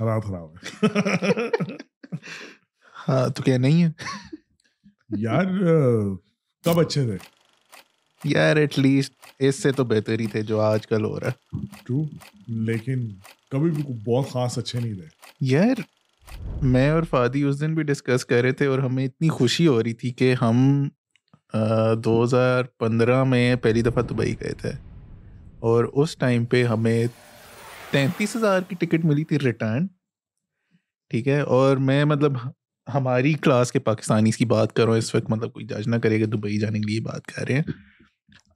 رات 0.00 0.24
خراب 0.24 0.54
ہے 0.54 0.86
ہاں 3.08 3.28
تو 3.28 3.42
کیا 3.42 3.58
نہیں 3.58 3.84
ہے 3.84 3.90
یار 5.16 5.44
کب 6.64 6.80
اچھے 6.80 7.04
تھے 7.04 7.16
یار 8.24 8.56
ایٹ 8.56 8.78
لیسٹ 8.78 9.14
اس 9.38 9.62
سے 9.62 9.72
تو 9.72 9.84
بہتر 9.84 10.20
ہی 10.20 10.26
تھے 10.26 10.42
جو 10.42 10.60
آج 10.60 10.86
کل 10.86 11.04
ہو 11.04 11.20
رہا 11.20 11.26
ہے 11.26 11.56
ٹرو 11.84 12.02
لیکن 12.46 13.08
کبھی 13.50 13.70
بھی 13.70 13.82
بہت 14.04 14.30
خاص 14.30 14.58
اچھے 14.58 14.80
نہیں 14.80 14.94
تھے 14.94 15.06
یار 15.40 15.80
میں 16.62 16.90
اور 16.90 17.02
فادی 17.02 17.42
اس 17.42 17.60
دن 17.60 17.74
بھی 17.74 17.82
ڈسکس 17.82 18.24
کر 18.24 18.42
رہے 18.42 18.52
تھے 18.52 18.66
اور 18.66 18.78
ہمیں 18.78 19.04
اتنی 19.04 19.28
خوشی 19.28 19.66
ہو 19.66 19.82
رہی 19.82 19.92
تھی 19.92 20.10
کہ 20.10 20.34
ہم 20.42 20.88
دو 22.04 22.24
ہزار 22.24 22.64
پندرہ 22.64 23.24
میں 23.24 23.56
پہلی 23.56 23.82
دفعہ 23.82 24.02
دبئی 24.02 24.34
گئے 24.40 24.52
تھے. 24.52 24.70
اور 25.58 25.84
اس 25.84 26.16
ٹائم 26.16 26.44
پہ 26.44 26.64
ہمیں 26.64 27.06
تینتیس 27.96 28.36
ہزار 28.36 28.60
کی 28.60 28.74
ٹکٹ 28.74 29.04
ملی 29.04 29.24
تھی 29.24 29.38
ریٹرن 29.38 29.86
ٹھیک 31.10 31.28
ہے 31.28 31.40
اور 31.40 31.76
میں 31.76 32.04
مطلب 32.04 32.32
ہماری 32.94 33.32
کلاس 33.34 33.72
کے 33.72 33.78
پاکستانی 33.78 34.30
کی 34.30 34.44
بات 34.44 34.72
کرو 34.72 34.92
اس 34.92 35.14
وقت 35.14 35.30
مطلب 35.30 35.52
کوئی 35.52 35.66
جج 35.66 35.88
نہ 35.88 35.96
کرے 35.96 36.20
گا 36.20 36.26
دبئی 36.26 36.58
جانے 36.58 36.78
کے 36.78 36.86
لیے 36.86 37.00
بات 37.00 37.26
کر 37.26 37.46
رہے 37.46 37.54
ہیں۔ 37.54 37.62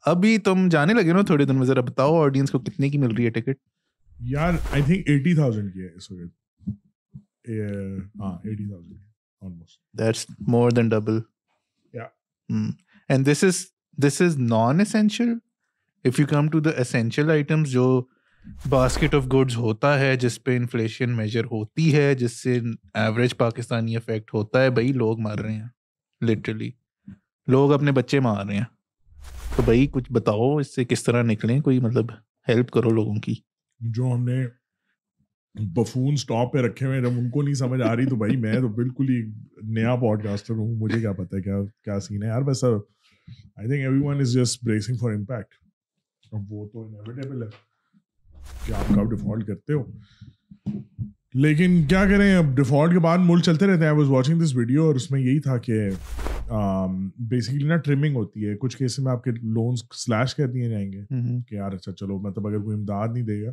ابھی 0.05 0.39
تم 0.39 0.69
جانے 0.69 0.95
لگے 0.95 1.13
نا 1.13 1.23
تھوڑے 1.23 1.45
دن 1.45 1.57
میں 1.57 1.67
ذرا 1.67 1.81
بتاؤ 1.81 2.21
آڈینس 2.23 2.51
کو 2.51 2.59
کتنے 2.59 2.91
کی 2.91 2.99
مل 2.99 3.15
رہی 3.15 3.25
ہے 3.25 3.31
ٹکٹ؟ 3.31 3.59
یار 4.21 4.53
آئی 4.73 4.83
تھنک 4.83 5.09
ایٹی 5.09 5.35
تھاؤزینڈ 5.35 5.73
کی 5.73 5.81
ہے 5.81 5.89
اس 5.95 6.11
وقت۔ 6.11 6.69
ہاں 8.21 8.39
eighty 8.45 8.69
thousand 8.69 9.63
that's 9.99 10.27
more 10.49 10.71
than 10.71 10.89
double 10.89 11.19
and 13.09 13.27
this 13.27 13.45
is 13.45 13.65
this 13.99 14.21
is 14.23 14.39
non 14.39 14.81
essential 14.81 15.35
if 16.05 16.21
you 16.21 16.27
come 16.27 16.49
to 16.49 16.61
the 16.61 16.71
essential 16.71 17.31
items 17.31 17.69
جو 17.69 17.87
باسکٹ 18.69 19.15
آف 19.15 19.27
گڈس 19.27 19.57
ہوتا 19.57 20.01
ہے 20.01 20.17
جس 20.17 20.45
پہ 20.45 20.57
انفلیشن 20.57 21.17
میجر 21.17 21.45
ہوتی 21.45 21.97
ہے، 21.97 22.15
جس 22.15 22.43
سے 22.43 22.61
ایوریج 22.95 23.37
پاکستانی 23.37 23.97
افیکٹ 23.97 24.35
ہوتا 24.35 24.63
ہے۔ 24.63 24.71
بھائی، 24.71 24.93
لوگ 24.93 25.21
مار 25.21 25.39
رہے 25.39 25.53
ہیں 25.53 25.69
لٹرلی 26.25 26.71
لوگ 27.47 27.73
اپنے 27.73 27.93
بچے 27.93 28.21
مار 28.21 28.47
رہے 28.47 28.57
ہیں۔ 28.57 28.65
تو 29.57 29.63
بھائی، 29.63 29.87
کچھ 29.87 30.13
بتاؤ، 30.13 30.57
اس 30.57 30.75
سے 30.75 30.85
کس 30.85 31.05
طرح 31.05 31.23
نکلیں؟ 31.23 31.61
کوئی 31.61 31.81
مطلب 31.81 32.05
ہیلپ 32.49 32.71
کرو 32.71 32.91
لوگوں 32.91 33.15
کی۔ 33.15 33.35
جو 33.81 34.13
ہم 34.15 34.25
نے 34.25 34.47
بفون 35.55 36.13
اسٹاپ 36.13 36.53
پہ 36.53 36.59
رکھے 36.59 36.87
ہوئے 36.87 37.01
جب 37.01 37.11
ان 37.11 37.31
کو 37.31 37.43
نہیں 37.43 37.55
سمجھ 37.55 37.83
آ 37.83 37.97
رہی 37.97 38.07
تو 38.07 38.17
بھائی، 38.17 38.37
میں 38.37 38.55
تو 38.55 38.69
بالکل 38.69 39.09
ہی 39.09 39.31
نیا 39.63 39.97
پوڈ 39.97 40.25
کاسٹر 40.25 40.55
ہوں۔ 40.55 40.75
مجھے 40.75 41.01
کیا 41.01 41.13
پتا 41.13 41.37
ہے، 41.37 41.43
کیا 41.43 41.57
کیا 41.85 42.01
سین 42.01 42.23
ہے۔ 42.23 42.29
یار، 42.29 42.43
بس 42.43 42.65
I 42.65 43.69
think 43.69 43.81
everyone 44.03 44.21
is 44.21 44.33
just 44.33 44.65
bracing 44.65 44.97
for 44.97 45.11
impact 45.11 45.55
اب 46.33 46.53
وہ 46.53 46.69
تو 46.69 46.99
انیویٹیبل 46.99 47.43
ہے۔ 47.43 47.70
کہ 48.67 48.73
آپ 48.73 48.95
کب 48.95 49.11
ڈیفالٹ 49.11 49.47
کرتے 49.47 49.73
ہو۔ 49.73 49.85
لیکن 51.35 51.83
کیا 51.89 52.05
کریں 52.05 52.37
اب 52.37 52.45
ڈیفالٹ 52.57 52.93
کے 52.93 52.99
بعد 52.99 53.19
ملک 53.23 53.45
چلتے 53.45 53.67
رہتے 53.67 53.81
ہیں۔ 53.81 53.89
I 53.89 53.99
was 53.99 54.09
watching 54.09 54.41
this 54.41 54.57
video 54.57 54.85
اور 54.85 54.95
اس 54.95 55.11
میں 55.11 55.21
یہی 55.21 55.41
تھا 55.41 55.59
کہ 55.59 55.89
بیسکلی 57.19 57.69
نا 57.69 57.77
ٹرمنگ 57.77 58.17
ہوتی 58.17 58.49
ہے۔ 58.49 58.57
کچھ 58.57 58.77
کیسز 58.77 58.99
میں 58.99 59.13
آپ 59.13 59.25
کے 59.25 59.31
لونس 59.31 59.83
سلیش 59.95 60.35
کر 60.35 60.47
دیے 60.47 60.69
جائیں 60.69 60.93
گے۔ 60.93 61.03
کہ 61.49 61.55
یار 61.55 61.73
اچھا 61.73 61.93
چلو 61.93 62.19
مطلب 62.19 62.47
اگر 62.47 62.59
کوئی 62.59 62.79
امداد 62.79 63.09
نہیں 63.13 63.25
دے 63.25 63.47
گا 63.47 63.53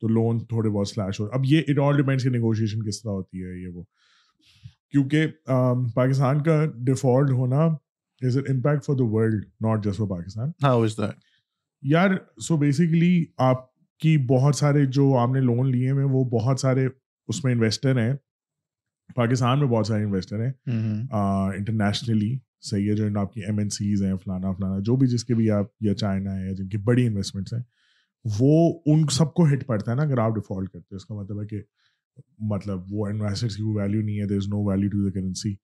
تو 0.00 0.08
لون 0.08 0.38
تھوڑے 0.38 0.70
بہت 0.70 0.88
سلیش 0.88 1.20
ہو۔ 1.20 1.26
اب 1.32 1.40
یہ 1.44 1.62
اٹ 1.68 1.78
آل 1.78 1.96
ڈیپینڈس 1.96 2.22
کی 2.22 2.28
نیگوشیشن 2.28 2.82
کس 2.82 3.02
طرح 3.02 3.10
ہوتی 3.10 3.44
ہے 3.44 3.62
یہ 3.62 3.68
وہ۔ 3.68 3.82
کیونکہ 4.90 5.26
پاکستان 5.94 6.42
کا 6.42 6.64
ڈیفالٹ 6.76 7.30
ہونا 7.30 7.64
is 8.20 8.36
an 8.36 8.44
impact 8.48 8.84
for 8.84 8.94
the 8.96 9.04
world 9.04 9.44
not 9.60 9.84
just 9.84 9.96
for 9.98 10.06
Pakistan. 10.06 10.50
یار 11.82 12.10
سو 12.40 12.56
بیسکلی 12.56 13.24
آپ 13.38 13.71
کی 14.02 14.16
بہت 14.28 14.56
سارے 14.56 14.84
جو 14.86 15.16
آپ 15.18 15.28
نے 15.28 15.40
لون 15.40 15.70
لیے 15.70 15.90
ہوئے 15.90 16.04
وہ 16.04 16.24
بہت 16.30 16.60
سارے 16.60 16.86
اس 17.28 17.44
میں 17.44 17.52
انویسٹر 17.52 18.00
ہیں۔ 18.00 18.12
پاکستان 19.14 19.58
میں 19.60 19.68
بہت 19.68 19.86
سارے 19.86 20.04
انویسٹر 20.04 20.44
ہیں۔ 20.44 20.52
انٹرنیشنلی 21.56 22.36
صحیح 22.60 22.90
ہے 22.90 22.94
جو 22.94 23.20
آپ 23.20 23.32
کی 23.32 23.40
ایم 23.40 23.58
این 23.58 23.68
سیز 23.68 24.02
ہیں 24.02 24.16
فلانا 24.16 24.52
فلانا 24.52 24.78
جو 24.78 24.96
بھی 24.96 25.06
جس 25.06 25.24
کے 25.24 25.34
بھی 25.34 25.50
آپ 25.50 25.66
یا 25.80 25.94
چائنا 25.94 26.36
ہے 26.36 26.54
جن 26.54 26.68
کی 26.68 26.78
بڑی 26.78 27.06
انویسٹمنٹس 27.06 27.52
ہیں 27.52 27.60
وہ 28.24 28.78
ان 28.86 29.06
سب 29.10 29.34
کو 29.34 29.44
ہٹ 29.44 29.66
پڑتا 29.66 29.90
ہے 29.90 29.96
نا 29.96 30.02
اگر 30.02 30.18
آپ 30.18 30.34
ڈیفالٹ 30.34 30.68
کرتے 30.68 30.94
ہیں۔ 30.94 30.96
اس 30.96 31.06
کا 31.06 31.14
مطلب 31.14 31.40
ہے 31.40 31.46
کہ 31.46 31.60
مطلب 32.38 32.80
وہ 32.90 33.06
انویسٹرس 33.06 33.56
کی 33.56 33.62
ویلیو 33.62 34.02
نہیں 34.02 34.20
ہے 34.20 34.26
there 34.26 34.36
is 34.36 34.48
no 34.48 34.64
value 34.70 34.90
to 34.90 35.04
the 35.04 35.10
currency 35.10 35.54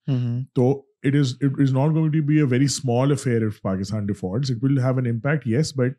تو 0.55 0.69
it 1.03 1.15
is 1.15 1.35
it 1.41 1.59
is 1.59 1.73
not 1.73 1.91
going 1.91 2.11
to 2.11 2.25
be 2.25 2.37
a 2.37 2.43
very 2.43 2.65
small 2.65 3.11
affair 3.11 3.45
of 3.45 3.61
Pakistan 3.61 4.05
default 4.05 4.51
it 4.51 4.63
will 4.63 4.79
have 4.79 4.97
an 4.97 5.07
impact 5.07 5.47
yes 5.47 5.77
but 5.77 5.91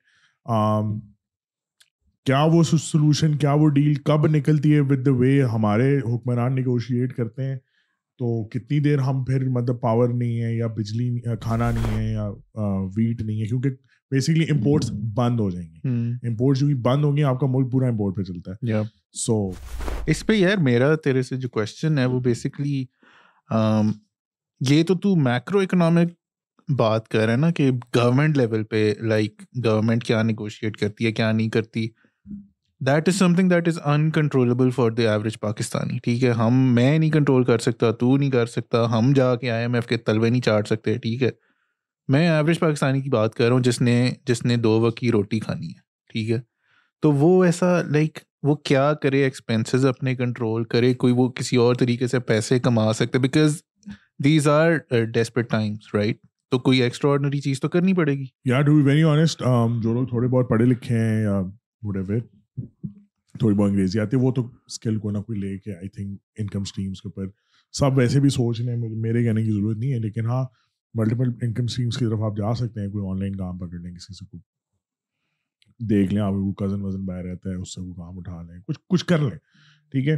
کیا 2.27 2.43
وہ 2.45 2.63
solution 2.63 3.37
کیا 3.37 3.53
وہ 3.53 3.69
deal 3.69 3.95
کب 3.95 4.27
نکلتی 4.27 4.75
ہے 4.75 4.81
with 4.81 5.07
the 5.07 5.13
وے 5.13 5.43
ہمارے 5.43 5.99
حکمران 5.99 6.55
نیگوشیٹ 6.55 7.13
کرتے 7.13 7.43
ہیں؟ 7.43 7.57
تو 8.19 8.49
کتنی 8.49 8.81
دیر 8.81 8.99
ہم 8.99 9.25
پھر 9.25 9.49
مطلب 9.49 9.81
پاور 9.81 10.09
نہیں 10.09 10.43
ہے 10.43 10.57
یا 10.57 10.67
بجلی 10.67 11.21
کھانا 11.41 11.71
نہیں 11.71 11.99
ہے 11.99 12.13
یا 12.13 12.29
ویٹ 12.97 13.23
نہیں 13.23 13.41
ہے؟ 13.41 13.47
کیونکہ 13.47 13.71
بیسکلی 14.11 14.45
امپورٹس 14.51 14.91
بند 15.15 15.41
ہو 15.41 15.51
جائیں 15.51 15.69
گے۔ 15.69 15.89
امپورٹ 16.29 16.59
جو 16.59 16.67
بند 16.83 17.05
ہوں 17.05 17.17
گے 17.17 17.23
آپ 17.23 17.41
کا 17.41 17.47
ملک 17.51 17.73
پورا 17.73 17.89
امپورٹ 17.89 18.17
پہ 18.17 18.23
چلتا 18.23 18.53
ہے۔ 18.53 18.83
سو 19.13 19.51
اس 20.07 20.27
پہ 20.27 20.33
یار 20.33 20.57
میرا 20.57 20.95
تیرے 20.95 21.23
سے 21.23 21.37
جو 21.37 21.49
کوشچن 21.49 21.99
ہے 21.99 22.05
وہ 22.05 22.21
بیسکلی 22.21 22.85
یہ 24.71 24.83
تو 24.83 24.95
تو 24.95 25.17
میکرو 25.17 25.59
اکنامک 25.59 26.09
بات 26.73 27.09
کر 27.09 27.25
رہا 27.25 27.33
ہے 27.33 27.39
نا 27.39 27.51
کہ 27.51 27.71
گورنمنٹ 27.97 28.37
لیول 28.37 28.65
پہ 28.65 28.93
لائک 29.01 29.43
گورنمنٹ 29.65 30.05
کیا 30.05 30.23
نیگوشیٹ 30.23 30.77
کرتی 30.77 31.07
ہے 31.07 31.13
کیا 31.13 31.33
نہیں 31.33 31.49
کرتی۔ 31.49 31.89
That 32.81 33.09
is 33.09 33.15
something 33.35 33.49
that 33.49 33.69
is 33.69 33.79
uncontrollable 33.85 34.71
for 34.71 34.91
the 34.91 35.07
average 35.09 35.39
Pakistani 35.41 35.99
ٹھیک 35.99 36.25
ہے؟ 36.25 36.31
ہم 36.31 36.55
میں 36.75 36.99
نہیں 36.99 37.11
کنٹرول 37.11 37.45
کر 37.45 37.59
سکتا، 37.59 37.91
تو 37.91 38.17
نہیں 38.17 38.31
کر 38.31 38.47
سکتا۔ 38.47 38.85
ہم 38.91 39.13
جا 39.17 39.35
کے 39.37 39.51
آئی 39.51 39.63
ایم 39.63 39.75
ایف 39.75 39.87
کے 39.87 39.97
تلوے 39.97 40.31
نہیں 40.31 40.41
چاٹ 40.41 40.69
سکتے، 40.69 40.97
ٹھیک 40.99 41.23
ہے؟ 41.23 41.31
میں 42.09 42.29
ایوریج 42.29 42.59
پاکستانی 42.59 43.01
کی 43.01 43.11
بات 43.11 43.35
کر 43.35 43.45
رہا 43.45 43.53
ہوں، 43.53 43.61
جس 43.61 43.81
نے 43.81 44.11
جس 44.27 44.45
نے 44.45 44.57
دو 44.57 44.81
وقت 44.81 44.99
کی 44.99 45.11
روٹی 45.13 45.41
کھانی 45.41 45.67
ہے، 45.67 45.81
ٹھیک 46.13 46.31
ہے؟ 46.31 46.41
تو 47.03 47.13
وہ 47.13 47.45
ایسا 47.45 47.83
لائک 47.83 48.19
وہ 48.43 48.55
کیا 48.55 48.93
کرے 49.03 49.23
ایکسپینسز 49.25 49.87
اپنے 49.87 50.15
کنٹرول 50.15 50.65
کرے، 50.65 50.95
کوئی 50.95 51.13
وہ 51.17 51.29
کسی 51.29 51.57
اور 51.57 51.75
طریقے 51.75 52.07
سے 52.07 52.21
پیسے 52.21 52.59
کما 52.59 52.93
سکتے۔ 52.93 53.19
Because 53.19 53.61
these 54.25 54.49
are 54.49 54.71
desperate 55.15 55.51
times 55.51 55.95
right 55.95 56.17
تو 56.51 56.59
کوئی 56.59 56.83
ایکسٹرا 56.83 57.11
آرڈنری 57.11 57.41
چیز 57.41 57.61
تو 57.61 57.69
کرنی 57.69 57.95
پڑے 57.95 58.15
گی۔ 58.15 58.25
یا 58.45 58.61
ٹو 58.61 58.77
بی 58.77 58.83
ویری 58.83 59.03
آنےسٹ 59.03 59.43
جو 59.83 59.93
لوگ 59.95 60.07
تھوڑے 60.07 60.29
بہت 60.29 60.49
پڑھے 60.49 60.65
لکھے 60.65 60.99
ہیں 60.99 61.23
یا 61.23 61.41
وٹ 61.83 61.97
ایور 61.97 62.19
تھوڑی 63.39 63.57
بہت 63.57 63.71
انگریزی 63.71 64.01
آتی 64.01 64.17
ہے 64.17 64.23
وہ 64.23 64.33
تو 64.33 64.51
اسکل 64.67 64.99
کو 64.99 65.11
نہ 65.11 65.19
کوئی 65.19 65.39
لے 65.39 65.59
کے 65.59 65.75
آئی 65.75 65.89
تھنک 65.89 66.19
انکم 66.39 66.61
اسٹریمس 66.61 67.01
کے 67.03 67.09
اوپر۔ 67.09 67.27
سب 67.73 67.99
ویسے 67.99 68.21
بھی 68.21 68.29
سوچ 68.29 68.61
رہے 68.61 68.75
ہیں 68.75 68.89
میرے 68.97 69.25
کہنے 69.25 69.45
کی 69.45 69.51
ضرورت 69.51 69.77
نہیں 69.79 69.93
ہے 69.93 69.99
لیکن 69.99 70.27
ہاں 70.27 70.45
ملٹیپل 70.95 71.31
انکم 71.43 71.65
اسٹریمس 71.65 71.97
کی 71.97 72.05
طرف 72.05 72.21
آپ 72.21 72.37
جا 72.37 72.55
سکتے 72.55 72.81
ہیں 72.81 72.89
کوئی 72.89 73.11
آن 73.11 73.19
لائن 73.19 73.37
کام 73.37 73.59
پکڑ 73.59 73.79
لیں 73.79 73.93
کسی 73.95 74.15
سے 74.15 74.25
کوئی۔ 74.25 74.41
دیکھ 75.81 76.15
لیں 76.15 76.23
آپ 76.23 76.33
کو 76.33 76.53
کزن 76.53 76.83
وزن 76.83 77.05
باہر 77.05 77.25
رہتا 77.25 77.51
ہے 77.51 77.55
اس 77.55 77.75
سے 77.75 77.81
وہ 77.81 77.95
کام 77.95 78.19
اٹھا 78.19 78.43
لیں 78.43 78.61
کچھ 78.67 78.79
کچھ 78.89 79.05
کر 79.07 79.19
لیں 79.19 79.39
ٹھیک 79.93 80.09
ہے؟ 80.09 80.17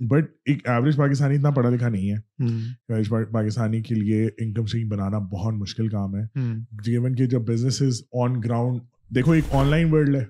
بٹ 0.00 0.24
ایک 0.44 0.68
ایوریج 0.68 0.96
پاکستانی 0.96 1.34
اتنا 1.34 1.50
پڑھا 1.50 1.70
لکھا 1.70 1.88
نہیں 1.88 2.10
ہے۔ 2.10 2.16
ایوریج 2.48 3.08
پاکستانی 3.32 3.82
کے 3.82 3.94
لیے 3.94 4.28
انکم 4.38 4.62
اسٹریم 4.62 4.88
بنانا 4.88 5.18
بہت 5.18 5.54
مشکل 5.54 5.88
کام 5.88 6.16
ہے۔ 6.16 6.24
گیون 6.86 7.14
کہ 7.14 7.26
جب 7.26 7.40
بزنس 7.40 8.02
آن 8.12 8.40
گراؤنڈ 8.40 8.80
دیکھو 9.14 9.32
ایک 9.32 9.44
آن 9.52 9.66
لائن 9.66 9.92
ورلڈ 9.92 10.16
ہے۔ 10.16 10.24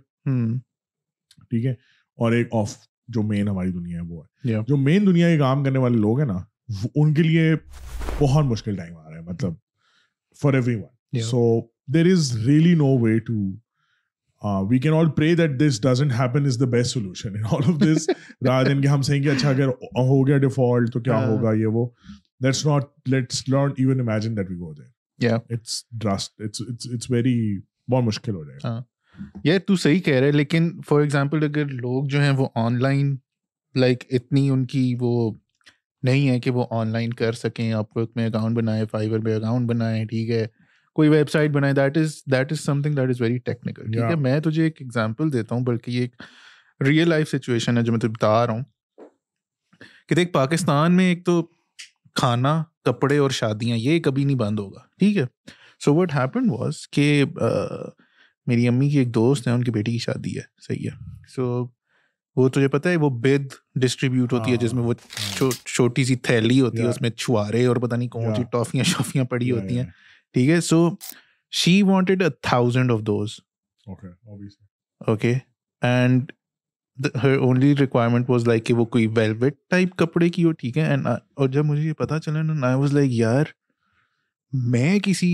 ٹھیک 1.51 1.67
ہے؟ 1.67 1.73
اور 2.19 2.33
ایک 2.33 2.49
آف 2.53 2.77
جو 3.09 3.23
مین 3.23 3.49
ہماری 3.49 3.73
دنیا 3.73 4.01
ہے 4.01 4.07
وہ 4.09 4.25
ہے۔ 4.25 4.49
جو 4.69 4.77
مین 4.77 5.07
دنیا 5.07 5.29
کے 5.29 5.39
کام 5.39 5.65
کرنے 5.65 5.79
والے 5.79 5.97
لوگ 5.97 6.19
ہیں 6.19 6.27
نا 6.27 6.39
ان 6.95 7.15
کے 7.15 7.23
لیے 7.23 7.55
بہت 8.21 8.45
مشکل 8.45 8.77
ٹائم 8.77 8.97
آ 8.97 9.11
رہا 9.11 9.17
ہے 9.17 9.23
مطلب 9.23 9.53
for 10.43 10.53
everyone 10.75 11.21
so 11.21 11.61
there 11.95 12.07
is 12.07 12.47
really 12.47 12.75
no 12.75 12.99
way 12.99 13.19
to 13.19 13.35
we 14.69 14.79
can 14.79 14.93
all 14.93 15.11
pray 15.11 15.35
that 15.35 15.51
this 15.61 15.81
doesn't 15.83 16.13
happen 16.13 16.47
is 16.47 16.61
the 16.61 16.67
best 16.67 16.91
solution 16.93 17.37
in 17.37 17.45
all 17.51 17.63
of 17.67 17.81
this 17.81 18.09
rather 18.47 18.69
than 18.69 18.81
کہ 18.83 18.87
ہم 18.87 19.03
سہیں 19.03 19.23
کہ 19.23 19.29
اچھا 19.29 19.49
اگر 19.51 19.69
ہو 19.69 20.27
گیا 20.27 20.39
ڈیفالٹ 20.39 20.93
تو 20.93 21.01
کیا 21.01 21.27
ہوگا 21.27 21.53
یہ 21.53 21.67
وہ۔ 21.67 21.89
That's 22.43 22.67
not 22.67 22.85
let's 23.07 23.49
not 23.49 23.73
even 23.77 24.01
imagine 24.01 24.37
that 24.37 24.51
we 24.51 24.57
go 24.57 24.73
there 24.75 24.89
it's 25.51 25.85
it's 26.39 27.11
very 27.11 27.59
بہت 27.93 28.05
مشکل 28.05 28.35
ہو 28.35 28.45
جائے 28.45 28.59
گا۔ 28.65 28.83
یہ 29.45 29.59
تو 29.59 29.77
صحیح 29.77 30.01
کہہ 30.01 30.15
رہے 30.15 30.33
لیکن 30.33 30.81
فار 30.89 31.01
ایگزامپل 31.01 31.45
اگر 31.45 31.65
لوگ 31.65 32.05
جو 32.05 32.21
ہیں 32.21 32.31
وہ 32.31 32.49
آن 32.55 32.83
لائن 32.83 33.17
لائک 33.75 34.05
اتنی 34.11 34.51
ان 34.51 34.67
کی 34.67 34.97
وہ 35.01 35.33
نہیں 36.03 36.29
ہے 36.29 36.41
کہ 36.41 36.51
وہ 36.51 36.67
آن 36.71 36.89
لائن 36.89 37.13
کر 37.13 37.33
سکیں 37.33 37.73
آپ 37.73 37.91
کو 37.91 38.01
میں 38.17 38.27
اکاؤنٹ 38.27 38.57
بنائے 38.57 38.85
فائبر 38.91 39.19
پہ 39.19 39.37
اکاؤنٹ 39.37 39.69
بنائیں 39.69 40.05
ٹھیک 40.05 40.31
ہے 40.31 40.47
کوئی 40.95 41.09
ویب 41.09 41.31
سائٹ 41.31 41.51
بنائے 41.51 41.73
that 41.73 41.99
is 41.99 42.23
that 42.33 42.53
is 42.53 42.61
something 42.83 42.95
that 42.95 43.09
is 43.09 43.21
very 43.21 43.39
technical 43.39 43.85
ٹھیک 43.85 44.03
ہے 44.11 44.15
میں 44.15 44.41
تجھے 44.41 44.65
ایک 44.65 44.77
ایگزامپل 44.81 45.33
دیتا 45.33 45.55
ہوں 45.55 45.63
بلکہ 45.63 45.91
یہ 45.91 46.01
ایک 46.01 46.23
ریئل 46.87 47.09
لائف 47.09 47.31
سچویشن 47.31 47.77
ہے 47.77 47.83
جو 47.83 47.93
میں 47.93 48.01
تجھے 48.01 48.09
بتا 48.09 48.47
رہا 48.47 48.53
ہوں۔ 48.53 48.63
کہ 50.09 50.15
دیکھ 50.15 50.33
پاکستان 50.33 50.93
میں 50.93 51.05
ایک 51.05 51.25
تو 51.27 51.43
کھانا 52.15 52.65
کپڑے 52.85 53.19
اور 53.19 53.31
شادیاں 53.31 53.77
یہ 53.77 54.01
کبھی 54.01 54.25
نہیں 54.25 54.37
بند 54.37 54.59
ہوگا 54.59 54.81
ٹھیک 54.99 55.17
ہے۔ 55.17 55.25
سو 55.85 55.95
وٹ 55.95 56.15
ہیپن 56.15 56.51
واز 56.51 56.89
کہ 56.89 57.25
میری 58.47 58.69
امی 58.69 58.91
کی 58.91 58.99
ایک 58.99 59.15
دوست 59.15 59.47
ہے 59.49 59.53
ان 59.53 59.65
کی 59.65 59.71
بیٹی 59.71 59.93
کی 59.93 59.99
شادی 59.99 60.37
ہے 60.37 60.43
صحیح 60.61 60.89
ہے۔ 60.91 60.97
سو 61.35 61.67
وہ 62.37 62.49
تجھے 62.49 62.69
پتا 62.69 62.91
ہے 62.91 62.97
وہ 62.97 63.11
بید 63.21 63.53
ڈسٹریبیوٹ 63.75 64.33
ہوتی 64.33 64.51
ہے 64.53 64.57
جس 64.57 64.73
میں 64.75 64.83
وہ 64.83 64.95
چھوٹی 65.67 66.05
سی 66.05 66.17
تھیلی 66.17 66.61
ہوتی 66.61 66.79
ہے 66.79 66.89
اس 66.89 67.01
میں 67.01 67.11
چھوارے 67.11 67.65
اور 67.67 67.77
پتہ 67.77 67.95
نہیں 67.97 68.09
کون 68.09 68.35
سی 68.35 68.43
ٹافیاں 68.53 68.85
شافیاں 68.85 69.25
پڑی 69.25 69.51
ہوتی 69.51 69.79
ہیں۔ 69.79 69.85
ٹھیک 70.35 70.51
ہے 70.51 70.61
so 70.61 70.89
she 71.53 71.83
wanted 71.83 72.23
a 72.23 72.29
thousand 72.43 72.91
of 72.91 73.01
those 73.01 73.31
okay 75.01 75.35
and 75.83 76.33
her 77.23 77.37
only 77.37 77.75
requirement 77.81 78.31
was 78.31 78.49
like 78.49 78.65
کہ 78.67 78.75
وہ 78.75 78.85
کوئی 78.85 79.07
ویلویٹ 79.07 79.55
ٹائپ 79.71 79.97
کپڑے 79.97 80.29
کی 80.29 80.45
ہو 80.45 80.53
ٹھیک 80.53 80.79
ہے۔ 80.79 80.95
اور 81.35 81.49
جب 81.49 81.65
مجھے 81.65 81.83
یہ 81.83 81.93
پتا 81.93 82.19
چلا 82.21 82.43
نا 82.43 82.67
آئی 82.67 82.77
واز 82.77 82.93
لائک 82.95 83.11
یار 83.13 83.45
میں 84.53 84.99
کسی 84.99 85.31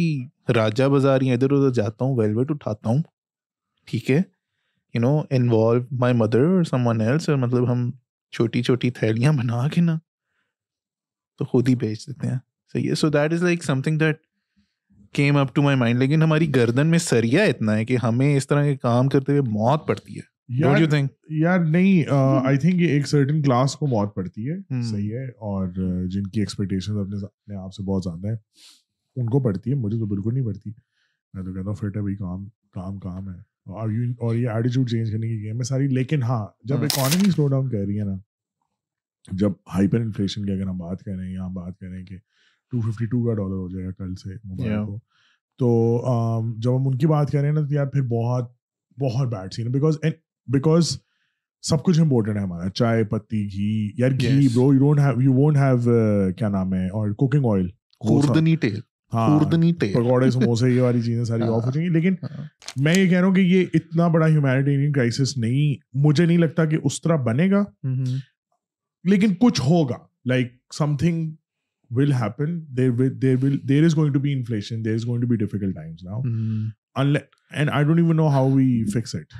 راجا 0.51 0.89
بازار 0.89 1.21
یا 1.21 1.35
ادھر 1.35 1.53
ادھر 1.53 1.71
جاتا 1.71 2.05
ہوں 2.05 2.17
ویلویٹ 2.17 2.51
اٹھاتا 2.51 2.91
ہوں 2.91 3.03
ٹھیک 3.87 4.11
ہے؟ 4.11 4.21
You 4.95 5.01
know 5.01 5.23
involve 5.31 5.83
my 5.91 6.15
mother 6.15 6.41
اور 6.41 6.65
سم 6.65 6.87
ون 6.87 7.01
ایلس 7.01 7.29
مطلب 7.29 7.73
ہم 7.73 7.91
چھوٹی 8.33 8.63
چھوٹی 8.63 8.91
تھیلیاں 8.91 9.33
بنا 9.33 9.69
کے 9.69 9.81
نا 9.81 9.99
تو 11.39 11.45
خود 11.45 11.69
ہی 11.69 11.75
بیچ 11.75 12.07
دیتے 12.07 12.27
ہیں۔ 12.27 12.39
صحیح 12.73 12.91
ہے 12.91 12.95
so 12.95 13.09
that 13.09 13.33
is 13.33 13.43
like 13.43 13.65
something 13.83 13.99
that 13.99 14.17
came 15.13 15.37
up 15.37 15.55
to 15.55 15.63
my 15.63 15.77
mind 15.77 15.99
لیکن 15.99 16.23
ہماری 16.23 16.55
گردن 16.55 16.87
میں 16.87 16.99
سریا 16.99 17.43
اتنا 17.43 17.77
ہے 17.77 17.85
کہ 17.85 17.97
ہمیں 18.03 18.37
اس 18.37 18.47
طرح 18.47 18.65
کے 18.65 18.77
کام 18.77 19.09
کرتے 19.09 19.33
ہوئے 19.33 19.43
موت 19.43 19.87
پڑتی 19.89 20.17
ہے۔ 20.17 20.29
یار 21.41 21.59
نہیں 21.59 22.03
آئی 22.47 22.57
تھنک 22.59 22.75
یہ 22.75 22.89
ایک 22.89 23.07
سرٹن 23.09 23.43
کلاس 23.43 23.77
کو 23.77 23.87
موت 23.87 24.15
پڑتی 24.15 24.51
ہے۔ 24.51 24.83
صحیح 24.83 25.15
ہے 25.15 25.27
اور 25.27 25.67
جن 26.07 26.23
کی 26.23 26.41
ایکسپیکٹیشن 26.41 26.99
اپنے 26.99 27.55
آپ 27.57 27.75
سے 27.75 27.83
بہت 27.83 28.03
زیادہ 28.05 28.29
ہے 28.29 28.37
ان 29.17 29.27
کو 29.27 29.41
پڑتی 29.41 29.71
ہے 29.71 29.75
مجھے 29.75 29.99
تو 29.99 30.07
بالکل 30.07 30.35
نہیں 30.35 30.45
پڑتی 30.45 30.71
میں 31.35 31.43
تو 31.43 31.53
کہتا 31.53 31.69
ہوں 31.69 31.75
فٹ 31.75 31.97
ہے 31.97 32.01
بھائی 32.01 32.17
کام 32.17 32.45
کام 32.73 32.99
کام 32.99 33.29
ہے۔ 33.31 33.39
اور 33.67 34.35
یہ 34.35 34.49
ایٹیچیوڈ 34.49 34.91
چینج 34.91 35.11
کرنے 35.11 35.29
کی 35.29 35.43
گیم 35.43 35.59
ہے 35.59 35.63
ساری۔ 35.63 35.89
لیکن 35.89 36.23
ہاں 36.23 36.47
جب 36.65 36.83
اکانومی 36.83 37.31
سلو 37.31 37.49
ڈاؤن 37.49 37.71
کہہ 37.71 37.79
رہی 37.79 37.99
ہے 37.99 38.05
نا 38.05 38.17
جب 39.33 39.51
ہائپر 39.75 40.01
انفلیشن 40.01 40.47
کی 40.47 40.53
اگر 40.53 40.63
ہم 40.63 40.79
بات 40.79 41.03
کریں 41.03 41.31
یا 41.31 41.47
ہم 41.47 41.55
بات 41.55 41.79
کریں 41.79 42.05
کہ 42.05 42.17
ٹو 42.73 42.81
ففٹی 42.81 43.07
ٹو 43.07 43.27
کا 43.27 43.35
ڈالر 43.35 43.55
ہو 43.55 43.69
جائے 43.69 43.87
گا 43.87 43.91
کل 43.99 44.15
سے 44.15 44.35
موبائل 44.45 44.87
کو 44.87 44.99
تو 45.59 45.69
جب 46.59 46.77
ہم 46.77 46.89
ان 46.89 46.99
کی 46.99 47.07
بات 47.07 47.31
کریں 47.31 47.53
نا 47.53 47.61
تو 47.61 47.75
یار 47.75 47.87
پھر 47.87 48.03
بہت 48.03 48.53
بہت 48.99 49.29
بیڈ 49.29 49.53
سین 49.53 49.67
ہے۔ 49.67 49.73
بیکاز 49.73 49.99
بیکاز 50.49 50.97
سب 51.63 51.83
کچھ 51.83 52.01
امپورٹنٹ 52.01 52.37
ہے 52.37 52.43
ہمارا۔ 52.43 52.69
چائے 52.71 53.05
پتی 53.05 53.45
گھی 53.53 53.93
یار 53.99 54.11
گھی 54.11 54.49
bro 54.55 54.73
you 54.73 54.79
don't 54.79 55.01
have 55.01 55.23
you 55.23 55.33
won't 55.33 55.57
have 55.57 55.79
کیا 56.33 56.49
نام 56.49 56.75
ہے 56.75 56.87
اور 56.89 57.11
کوکنگ 57.11 57.45
آئل 57.45 57.69
پکوڑے 59.93 60.31
سموسے 60.31 60.71
یہ 60.71 60.81
والی 60.81 61.03
چیزیں 61.03 61.25
ساری 61.25 61.43
آف 61.43 61.65
ہو 61.65 61.71
جائیں 61.71 61.89
گی 61.89 61.93
لیکن 61.93 62.15
میں 62.77 62.95
یہ 62.95 63.11
کہہ 63.11 63.19
رہا 63.19 63.27
ہوں 63.27 63.35
کہ 63.35 63.41
یہ 63.41 63.65
اتنا 63.75 64.09
بڑا 64.09 64.27
ہیومینیٹیرین 64.27 64.93
کرائسس 64.93 65.37
نہیں 65.37 65.89
مجھے 65.95 66.27
نہیں 66.27 66.39
لگتا 66.39 66.65
کہ 66.65 66.79
اس 66.85 67.03
طرح 67.03 67.17
بنے 67.17 67.51
گا۔ 67.51 67.65
لیکن 69.05 69.35
کچھ 69.35 69.61
ہوگا۔ 69.61 69.97
Like 70.25 70.53
something 70.97 71.31
will 71.91 72.13
happen 72.13 72.61
there 73.69 73.85
is 73.85 73.97
going 73.97 74.13
to 74.13 74.21
be 74.21 74.33
inflation 74.33 74.85
there 74.85 74.95
is 74.95 75.07
going 75.07 75.23
to 75.23 75.29
be 75.29 75.37
difficult 75.37 75.75
times 75.75 76.05
now 76.05 76.21
and 76.97 77.71
I 77.73 77.85
don't 77.85 77.99
even 77.99 78.17
know 78.17 78.29
how 78.29 78.51
we 78.51 78.85
fix 78.85 79.15
it 79.15 79.35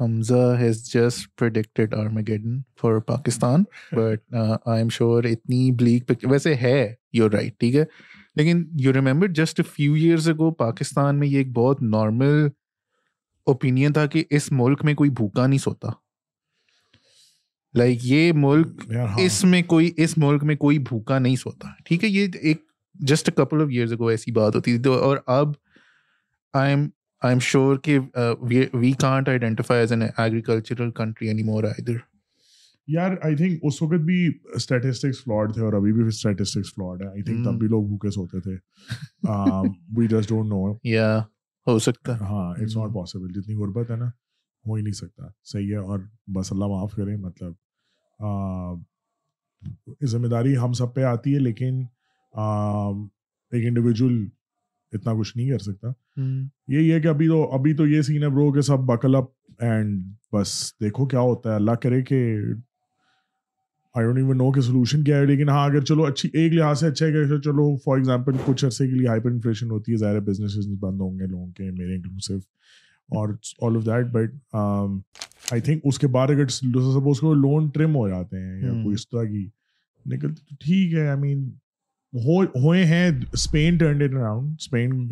Hamza 0.00 0.56
has 0.60 0.92
just 0.94 1.38
predicted 1.38 1.94
Armageddon 1.94 2.60
for 2.80 2.98
Pakistan 2.98 3.64
but 3.92 4.34
I 4.34 4.78
am 4.78 4.88
sure 4.88 5.24
اتنی 5.24 5.70
black 5.72 6.12
ویسے 6.22 6.54
ہے 6.54 6.94
your 7.12 7.30
right 7.30 7.58
ٹھیک 7.58 7.76
ہے۔ 7.76 7.84
لیکن 8.36 8.64
you 8.80 8.92
remember 8.92 9.28
just 9.28 9.60
few 9.74 9.94
years 9.94 10.28
ago 10.28 10.50
Pakistan 10.50 11.18
میں 11.18 11.28
یہ 11.28 11.38
ایک 11.38 11.52
بہت 11.52 11.82
نارمل 11.82 12.48
اوپینین 13.46 13.92
تھا 13.92 14.06
کہ 14.06 14.24
اس 14.30 14.52
ملک 14.52 14.84
میں 14.84 14.94
کوئی 14.94 15.10
بھوکا 15.10 15.46
نہیں 15.46 15.58
سوتا۔ 15.58 15.88
لائک 17.74 17.98
یہ 18.02 18.32
ملک 18.34 18.92
اس 19.18 19.44
میں 19.44 19.62
کوئی 19.62 19.90
اس 19.96 20.18
ملک 20.18 20.44
میں 20.44 20.56
کوئی 20.56 20.78
بھوکا 20.78 21.18
نہیں 21.18 21.36
سوتا۔ 21.36 21.68
ٹھیک 21.84 22.04
ہے 22.04 22.08
یہ 22.08 22.28
ایک 22.42 22.62
just 22.94 23.30
couple 23.36 23.62
of 23.62 23.68
years 23.70 23.92
ago 23.92 24.06
ایسی 24.06 24.32
بات 24.32 24.56
ہوتی 24.56 24.78
تھی۔ 24.78 24.90
اور 24.90 25.18
اب 25.26 25.48
I 26.52 26.70
am 26.70 26.88
I 27.22 27.32
am 27.32 27.38
sure 27.38 27.76
کہ 27.76 27.98
we 28.74 28.92
can't 28.92 29.28
identify 29.28 29.80
as 29.80 29.92
an 29.92 30.02
agricultural 30.02 30.90
country 30.90 31.28
anymore 31.42 31.64
I 31.64 31.74
ادھر 31.78 31.96
یار 32.86 33.10
آئی 33.22 33.36
تھنک 33.36 33.58
اس 33.62 33.82
وقت 33.82 34.00
بھی 34.04 34.16
اسٹیٹسٹکس 34.54 35.22
فلاڈ 35.24 35.52
تھے 35.54 35.62
اور 35.62 35.72
ابھی 35.72 35.92
بھی 35.92 36.06
اسٹیٹسٹکس 36.06 36.72
فلاڈ 36.74 37.02
ہے 37.02 37.08
آئی 37.08 37.22
تھنک 37.22 37.44
تب 37.44 37.58
بھی 37.58 37.68
لوگ 37.68 37.84
بھوکے 37.84 38.10
سوتے 38.10 38.40
تھے۔ 38.40 38.56
وی 39.96 40.06
جسٹ 40.06 40.28
ڈونٹ 40.28 40.48
نو 40.48 40.74
یا 40.84 41.18
ہو 41.66 41.78
سکتا 41.78 42.14
ہے۔ 42.14 42.24
ہاں 42.24 42.50
اٹس 42.50 42.76
ناٹ 42.76 42.94
پاسبل 42.94 43.32
جتنی 43.32 43.54
غربت 43.54 43.90
ہے 43.90 43.96
نا 43.96 44.08
ہو 44.64 44.74
ہی 44.74 44.82
نہیں 44.82 44.92
سکتا۔ 44.92 45.26
صحیح 45.44 45.70
ہے 45.70 45.76
اور 45.76 45.98
بس 46.34 46.52
اللہ 46.52 46.64
معاف 46.64 46.92
کرے 46.92 47.16
مطلب 47.16 47.52
ذمہ 50.06 50.26
داری 50.26 50.56
ہم 50.56 50.72
سب 50.72 50.94
پہ 50.94 51.02
آتی 51.02 51.34
ہے 51.34 51.38
لیکن 51.38 51.80
ایک 53.52 53.66
انڈیویجول 53.66 54.28
اتنا 54.92 55.12
کچھ 55.18 55.36
نہیں 55.36 55.50
کر 55.50 55.58
سکتا۔ 55.58 55.88
یہی 56.68 56.92
ہے 56.92 57.00
کہ 57.00 57.08
ابھی 57.08 57.28
تو 57.28 57.42
ابھی 57.54 57.74
تو 57.74 57.86
یہ 57.86 58.02
سین 58.02 58.22
ہے 58.22 58.28
برو 58.28 58.52
کہ 58.52 58.60
سب 58.60 58.78
بکل 58.78 59.14
اپ 59.14 59.24
اینڈ 59.58 60.04
بس 60.32 60.72
دیکھو 60.80 61.06
کیا 61.06 61.20
ہوتا 61.20 61.50
ہے۔ 61.50 61.54
اللہ 61.54 61.70
کرے 61.82 62.02
کہ 62.02 62.36
آئی 63.94 64.06
ڈونٹ 64.06 64.18
ایون 64.18 64.38
نو 64.38 64.50
کہ 64.52 64.60
سولوشن 64.60 65.04
کیا 65.04 65.16
ہے 65.18 65.26
لیکن 65.26 65.48
ہاں 65.48 65.64
اگر 65.64 65.80
چلو 65.80 66.04
اچھی 66.04 66.28
ایک 66.32 66.52
لحاظ 66.52 66.80
سے 66.80 66.86
اچھا 66.86 67.06
ہے 67.06 67.12
کہ 67.12 67.38
چلو 67.38 67.76
فار 67.76 67.96
ایگزامپل 67.96 68.32
کچھ 68.44 68.64
عرصے 68.64 68.86
کے 68.86 68.92
لیے 68.92 69.08
ہائپر 69.08 69.30
انفلیشن 69.30 69.70
ہوتی 69.70 69.92
ہے 69.92 69.96
ظاہر 69.96 70.20
بزنس 70.20 70.56
وزنس 70.56 70.78
بند 70.80 71.00
ہوں 71.00 71.18
گے 71.18 71.26
لوگوں 71.26 71.46
کے 71.46 71.70
میرے 71.70 71.94
انکلوسیو 71.94 72.36
اور 73.08 73.28
all 73.62 73.76
of 73.76 73.86
that 73.86 74.06
but 74.06 74.54
I 75.52 75.60
think 75.60 75.80
اس 75.84 75.98
کے 75.98 76.06
بعد 76.06 76.28
اگر 76.28 76.48
سپوز 76.48 77.20
کو 77.20 77.34
لون 77.34 77.68
ٹرم 77.68 77.96
ہو 77.96 78.08
جاتے 78.08 78.40
ہیں 78.40 78.60
یا 78.62 78.72
کوئی 78.82 78.94
اس 78.94 79.08
طرح 79.08 79.24
کی 79.24 79.48
نکلتے 80.06 80.44
تو 80.44 80.54
ٹھیک 80.60 80.94
ہے 80.94 81.08
آئی 81.08 81.18
مین 81.20 81.48
ہوئے 82.64 82.84
ہیں 82.84 83.10
Spain 83.32 83.76
turned 83.76 84.02
it 84.02 84.14
around 84.14 84.54
Spain 84.58 85.08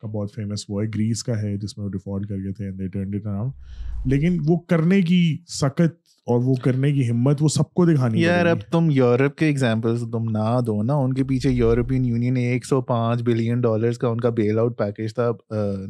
کا 0.00 0.08
بہت 0.08 0.34
فیمس 0.34 0.64
وہ 0.68 0.82
ہے 0.82 0.88
گریس 0.88 1.22
کا 1.24 1.40
ہے 1.42 1.56
جس 1.56 1.76
میں 1.78 1.84
وہ 1.84 1.90
ڈیفالٹ 1.90 2.28
کر 2.28 2.36
گئے 2.36 2.52
تھے 2.52 2.70
دے 2.70 2.88
ٹرنڈ 2.88 3.14
اٹ 3.14 3.26
اراؤنڈ 3.26 4.06
لیکن 4.06 4.38
وہ 4.46 4.58
کرنے 4.58 5.00
کی 5.02 5.20
سخت 5.48 5.80
اور 6.26 6.40
وہ 6.44 6.54
کرنے 6.54 6.92
کی 6.92 7.10
ہمت 7.10 7.42
وہ 7.42 7.48
سب 7.48 7.70
کو 7.74 7.84
دکھانی 7.86 8.20
یار 8.20 8.46
اب 8.46 8.58
تم 8.72 8.90
یورپ 8.90 9.36
کے 9.36 9.46
ایگزامپلس 9.46 10.00
تم 10.12 10.30
نہ 10.30 10.60
دو 10.66 10.82
نا۔ 10.82 10.94
ان 10.94 11.14
کے 11.14 11.24
پیچھے 11.24 11.50
یورپین 11.50 12.04
یونین 12.04 12.36
ایک 12.36 12.66
سو 12.66 12.80
پانچ 12.80 13.22
بلین 13.22 13.60
ڈالرس 13.60 13.98
کا 13.98 14.08
ان 14.08 14.20
کا 14.20 14.30
بیل 14.30 14.58
آؤٹ 14.58 14.78
پیکیج 14.78 15.14
تھا 15.14 15.30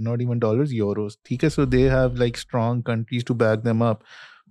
ناٹ 0.01 0.21
ایون 0.21 0.39
ڈالرز 0.39 0.73
یوروز 0.73 1.19
ٹھیک 1.23 1.45
ہے 1.45 1.49
so 1.49 1.65
they 1.65 1.89
have 1.91 2.15
like 2.17 2.37
strong 2.37 2.83
countries 2.83 3.25
to 3.25 3.35
back 3.35 3.65
them 3.65 3.83
up 3.83 3.97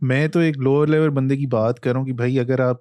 میں 0.02 0.28
تو 0.28 0.40
ایک 0.40 0.58
لوور 0.58 0.88
لیول 0.88 1.10
بندے 1.10 1.38
کی 1.38 1.46
بات 1.46 1.80
کروں 1.80 2.06
کہ 2.06 2.14
بھائی 2.14 2.40
اگر 2.40 2.60
آپ 2.60 2.78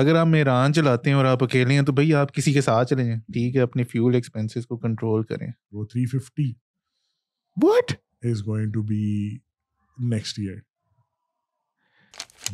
اگر 0.00 0.14
آپ 0.14 0.26
میران 0.26 0.72
چلاتے 0.72 1.10
ہیں 1.10 1.16
اور 1.16 1.24
آپ 1.24 1.44
اکیلے 1.44 1.74
ہیں 1.74 1.82
تو 1.82 1.92
بھائی 1.92 2.14
آپ 2.14 2.34
کسی 2.34 2.52
کے 2.52 2.60
ساتھ 2.60 2.88
چلے 2.88 3.04
جائیں 3.04 3.18
ٹھیک 3.32 3.56
ہے 3.56 3.60
اپنے 3.60 3.84
فیول 3.84 4.14
ایکسپینسز 4.14 4.66
کو 4.66 4.76
کنٹرول 4.76 5.22
کریں۔ 5.22 5.46
وہ 5.72 5.84
three 5.84 6.06
fifty 6.06 6.50
what 7.56 7.92
is 8.22 8.46
going 8.46 8.72
to 8.72 8.82
be 8.82 9.02
next 9.98 10.38
year 10.38 10.56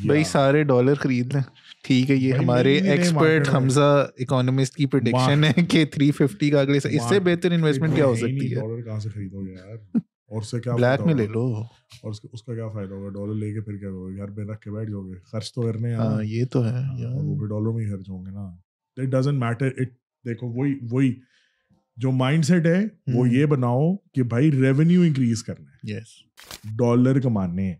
بھائی 0.07 0.25
سارے 0.25 0.63
ڈالر 0.63 0.95
خرید 0.95 1.35
لیں۔ 1.35 1.43
ٹھیک 1.85 2.11
ہے 2.11 2.17
یہ 2.17 2.35
ہمارے 2.35 2.79
ایکسپرٹ 2.91 3.49
حمزہ 3.55 3.89
اکانومسٹ 4.19 4.75
کی 4.75 4.87
پریڈکشن 4.87 5.45
ہے 5.45 5.53
کہ 5.69 5.85
تھری 5.85 6.11
ففٹی 6.11 6.51
کا 6.51 6.61
اگلے 6.61 6.79
اس 6.85 7.09
سے 7.09 7.21
بہتر 7.21 7.53
انویسٹمنٹ 7.53 7.95
کیا 7.95 8.07
ہو 8.07 8.15
سکتی 8.15 8.51
ہے۔ 8.51 8.61
ڈالر 8.61 8.83
کہاں 8.83 8.99
سے 9.01 9.09
خریدو 9.09 9.47
گے 9.47 9.53
یار؟ 9.53 9.77
اور 10.27 10.41
اس 10.41 10.51
سے 10.51 10.61
کیا 10.61 10.75
بلیک 10.75 11.07
میں 11.07 11.15
لے 11.15 11.27
لو۔ 11.27 11.47
اور 12.03 12.11
اس 12.11 12.21
کا 12.21 12.55
کیا 12.55 12.69
فائدہ 12.69 12.95
ہوگا؟ 12.95 13.09
ڈالر 13.09 13.35
لے 13.35 13.53
کے 13.55 13.61
پھر 13.61 13.77
کیا 13.77 13.89
کرو 13.89 14.11
گے 14.11 14.17
گھر 14.17 14.31
پہ 14.31 14.43
رکھ 14.43 14.61
کے 14.61 14.71
بیٹھ 14.71 14.91
جاؤ 14.91 15.03
گے۔ 15.03 15.21
خرچ 15.25 15.55
تو 15.55 15.63
کرنے 15.63 15.95
ہاں 15.95 16.25
یہ 16.25 16.45
تو 16.45 16.65
ہے 16.65 16.79
وہ 17.15 17.39
بھی 17.39 17.47
ڈالر 17.47 17.73
میں 17.73 17.85
ہی 17.85 17.91
خرچ 17.91 18.09
ہوں 18.09 18.27
گے 18.27 18.31
نا۔ 18.31 18.41
اٹ 18.97 19.07
ڈزنٹ 19.07 19.39
میٹر 19.39 19.67
اٹ 19.67 19.89
دیکھو 20.25 20.47
وہی 20.47 20.75
وہی 20.91 21.15
جو 21.97 22.11
مائنڈ 22.13 22.45
سیٹ 22.45 22.67
ہے 22.67 22.85
وہ 23.15 23.29
یہ 23.29 23.47
بناؤ 23.47 23.97
کہ 23.97 24.23
بھائی 24.23 24.53
ریونیو 24.53 25.03
انکریز 25.03 25.43
کرنا 25.43 25.71
ہے۔ 25.71 25.77
ڈالر 26.65 27.21
کمانے 27.21 27.63
ہیں۔ 27.63 27.75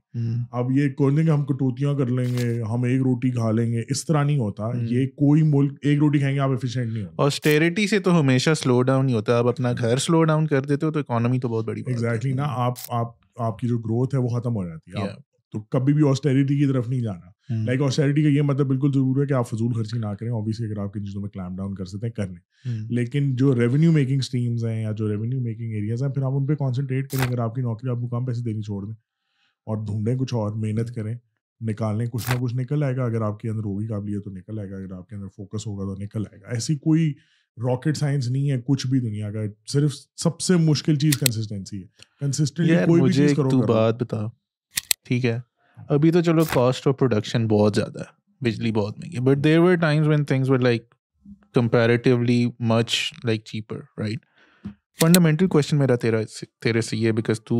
اب 0.53 0.71
یہ 0.71 0.89
کوئی 0.89 1.15
نہیں 1.15 1.25
کہ 1.27 1.31
ہم 1.31 1.45
کٹوتیاں 1.45 1.95
کر 1.95 2.07
لیں 2.07 2.39
گے 2.39 2.63
ہم 2.63 2.83
ایک 2.83 3.03
روٹی 3.03 3.31
کھا 3.31 3.51
لیں 3.51 3.73
گے۔ 3.73 3.83
اس 3.89 4.07
طرح 4.07 4.25
نہیں 4.25 4.39
ہوتا۔ 4.39 4.65
یہ 4.91 5.07
کوئی 5.07 5.43
ملک 5.43 5.79
ایک 5.83 5.99
روٹی 5.99 6.19
کھائیں 6.19 6.35
گے 6.35 6.41
آپ 6.41 6.51
ایفیشینٹ 6.51 6.93
نہیں 6.93 7.05
ہوتا 7.05 7.23
آسٹیریٹی 7.23 7.87
سے 7.87 7.99
تو 7.99 8.21
ہمیشہ 8.21 8.51
سلو 8.57 8.83
ڈاؤن 8.83 9.07
نہیں 9.07 9.17
ہوتا 9.17 9.39
آپ 9.39 9.47
اپنا 9.47 9.73
گھر 9.79 9.97
سلو 9.97 10.25
ڈاؤن 10.25 10.47
کر 10.47 10.63
دیتے 10.63 10.87
ہو 10.87 10.93
تو 10.93 10.99
اکانومی 10.99 11.39
تو 11.39 11.49
بہت 11.49 11.65
بڑی 11.67 11.83
ایگزیکٹلی 11.87 12.33
نا 12.33 12.45
آپ 12.47 12.75
آپ 12.89 13.09
آپ 13.37 13.59
کی 13.59 13.69
جو 13.69 13.79
گروتھ 13.79 14.15
ہے 14.15 14.21
وہ 14.21 14.29
ختم 14.29 14.57
ہو 14.57 14.65
جاتی 14.65 14.91
ہے۔ 14.91 15.36
تو 15.59 15.65
کبھی 15.71 15.95
بھی 15.95 16.09
آسٹیریٹی 16.09 16.59
کی 16.59 16.67
طرف 16.67 16.89
نہیں 16.89 17.01
جانا۔ 17.01 17.55
لائک 17.65 17.83
آسٹیریٹی 17.83 18.23
کا 18.23 18.29
یہ 18.29 18.43
مطلب 18.43 18.67
بالکل 18.67 18.91
ضرور 18.95 19.23
ہے 19.23 19.27
کہ 19.27 19.33
آپ 19.33 19.49
فضول 19.49 19.73
خرچی 19.73 19.99
نہ 19.99 20.07
کریں 20.07 20.31
اوبیسلی 20.31 20.67
اگر 20.67 20.79
آپ 20.79 20.93
کی 20.93 21.01
چیزوں 21.01 21.21
میں 21.21 21.31
کلیم 21.31 21.57
ڈاؤن 21.57 21.75
کر 21.75 21.85
سکتے 21.85 22.07
ہیں 22.07 22.13
کر 22.13 22.27
لیں 22.29 22.39
لیکن 22.89 23.37
جو 23.37 23.55
ریونیو 23.55 23.93
میکنگ 23.93 24.19
اسٹریمز 24.19 24.65
ہیں 24.65 24.83
یا 24.83 24.93
جو 24.93 25.09
ریونیو 25.09 25.41
میکنگ 25.41 25.73
ایریاز 25.73 26.03
ہیں 26.03 26.11
پھر 26.11 26.23
آپ 26.23 26.33
ان 26.35 26.47
پہ 26.47 26.55
کانسنٹریٹ 26.55 27.09
کریں۔ 27.09 27.29
اگر 27.29 27.39
آپ 27.39 27.55
کی 27.55 27.61
نوکری 27.61 27.91
آپ 27.91 27.97
کو 27.97 28.09
کم 28.09 28.25
پیسے 28.25 28.43
دینی 28.43 28.63
چھوڑ 28.63 28.87
دیں 28.87 28.95
اور 29.67 29.77
ڈھونڈیں 29.87 30.17
کچھ 30.17 30.35
اور 30.35 30.53
محنت 30.53 30.95
کریں 30.95 31.15
نکالیں 31.61 32.07
کچھ 32.07 32.31
نہ 32.31 32.41
کچھ 32.41 32.57
نکل 32.57 32.83
آئے 32.83 32.97
گا۔ 32.97 33.05
اگر 33.05 33.21
آپ 33.21 33.41
کے 33.41 33.51
اندر 33.51 33.65
ہوگی 33.65 33.87
قابلیت 33.87 34.25
تو 34.25 34.31
نکل 34.31 34.59
آئے 34.59 34.71
گا 34.71 34.77
اگر 34.77 34.93
آپ 34.93 35.09
کے 35.09 35.17
اندر 35.17 35.27
فوکس 35.37 35.67
ہوگا 35.67 35.95
تو 35.95 36.03
نکل 36.03 36.23
آئے 36.33 36.41
گا۔ 36.41 36.49
ایسی 36.49 36.77
کوئی 36.77 37.13
راکٹ 37.57 37.97
سائنس 37.97 38.29
نہیں 38.29 38.51
ہے 38.51 38.57
کچھ 38.67 38.87
بھی 38.87 39.01
دنیا 39.01 39.33
کا۔ 39.33 39.39
صرف 39.67 39.95
سب 40.17 40.41
سے 40.41 40.57
مشکل 40.57 40.97
چیز 40.97 41.19
کنسسٹینسی 41.19 41.83
ہے۔ 41.83 41.87
کنسسٹنٹلی 42.21 42.77
کوئی 42.87 43.03
بھی 43.03 43.13
چیز 43.13 43.35
کرو۔ 43.37 43.67
بات 43.67 44.03
بتا۔ 44.03 44.27
ٹھیک 45.07 45.25
ہے۔ 45.27 45.41
ابھی 45.89 46.11
تو 46.11 46.21
چلو 46.21 46.45
کاسٹ 46.45 46.87
آف 46.87 46.99
پروڈکشن 46.99 47.47
بہت 47.49 47.75
زیادہ 47.77 47.99
ہے، 47.99 48.45
بجلی 48.45 48.73
بہت 48.73 48.99
مہنگی 48.99 49.19
but 49.19 49.45
there 49.45 49.59
were 49.59 49.75
times 49.75 50.09
when 50.09 50.25
things 50.25 50.51
were 50.51 50.59
like 50.59 50.95
comparatively 51.55 52.47
much 52.61 53.13
like 53.25 53.45
cheaper 53.45 53.79
right 53.99 54.19
fundamental 55.01 55.47
question 55.47 55.79
میرا 55.79 55.97
تیرا 55.97 56.19
تیرے 56.61 56.81
سے 56.81 56.97
یہ 56.97 57.13
بیکاز 57.13 57.41
تو 57.45 57.57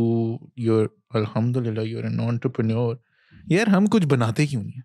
یور 0.55 0.87
الحمد 1.09 1.57
للہ 1.57 1.81
یور 1.81 2.03
این 2.03 2.19
آنٹرپرینور 2.19 2.95
یار 3.47 3.67
ہم 3.67 3.85
کچھ 3.85 4.07
بناتے 4.07 4.45
کیوں 4.45 4.63
نہیں 4.63 4.81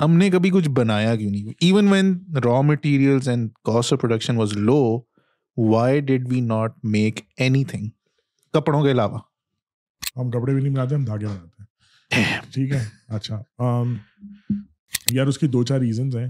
ہم 0.00 0.16
نے 0.16 0.30
کبھی 0.30 0.50
کچھ 0.50 0.68
بنایا 0.68 1.16
کیوں 1.16 1.30
نہیں؟ 1.30 1.52
Even 1.60 1.88
when 1.88 2.18
raw 2.44 2.60
materials 2.60 3.28
and 3.28 3.50
cost 3.64 3.92
of 3.92 4.00
production 4.00 4.36
was 4.36 4.52
low 4.52 5.00
why 5.56 6.00
did 6.00 6.28
we 6.30 6.40
not 6.40 6.74
make 6.82 7.20
anything 7.64 7.88
کپڑوں 8.52 8.82
کے 8.82 8.90
علاوہ۔ 8.90 9.18
ہم 10.16 10.30
کپڑے 10.30 10.54
بھی 10.54 10.62
نہیں 10.62 10.74
بناتے، 10.74 10.94
ہم 10.94 11.04
دھاگے 11.04 11.26
بناتے 11.26 11.62
ہیں۔ 11.62 11.69
ٹھیک 12.52 12.72
ہے 12.72 12.84
اچھا 13.08 13.42
یار 15.12 15.26
اس 15.26 15.38
کی 15.38 15.46
دو 15.46 15.62
چار 15.64 15.78
ریزنز 15.80 16.16
ہیں 16.16 16.26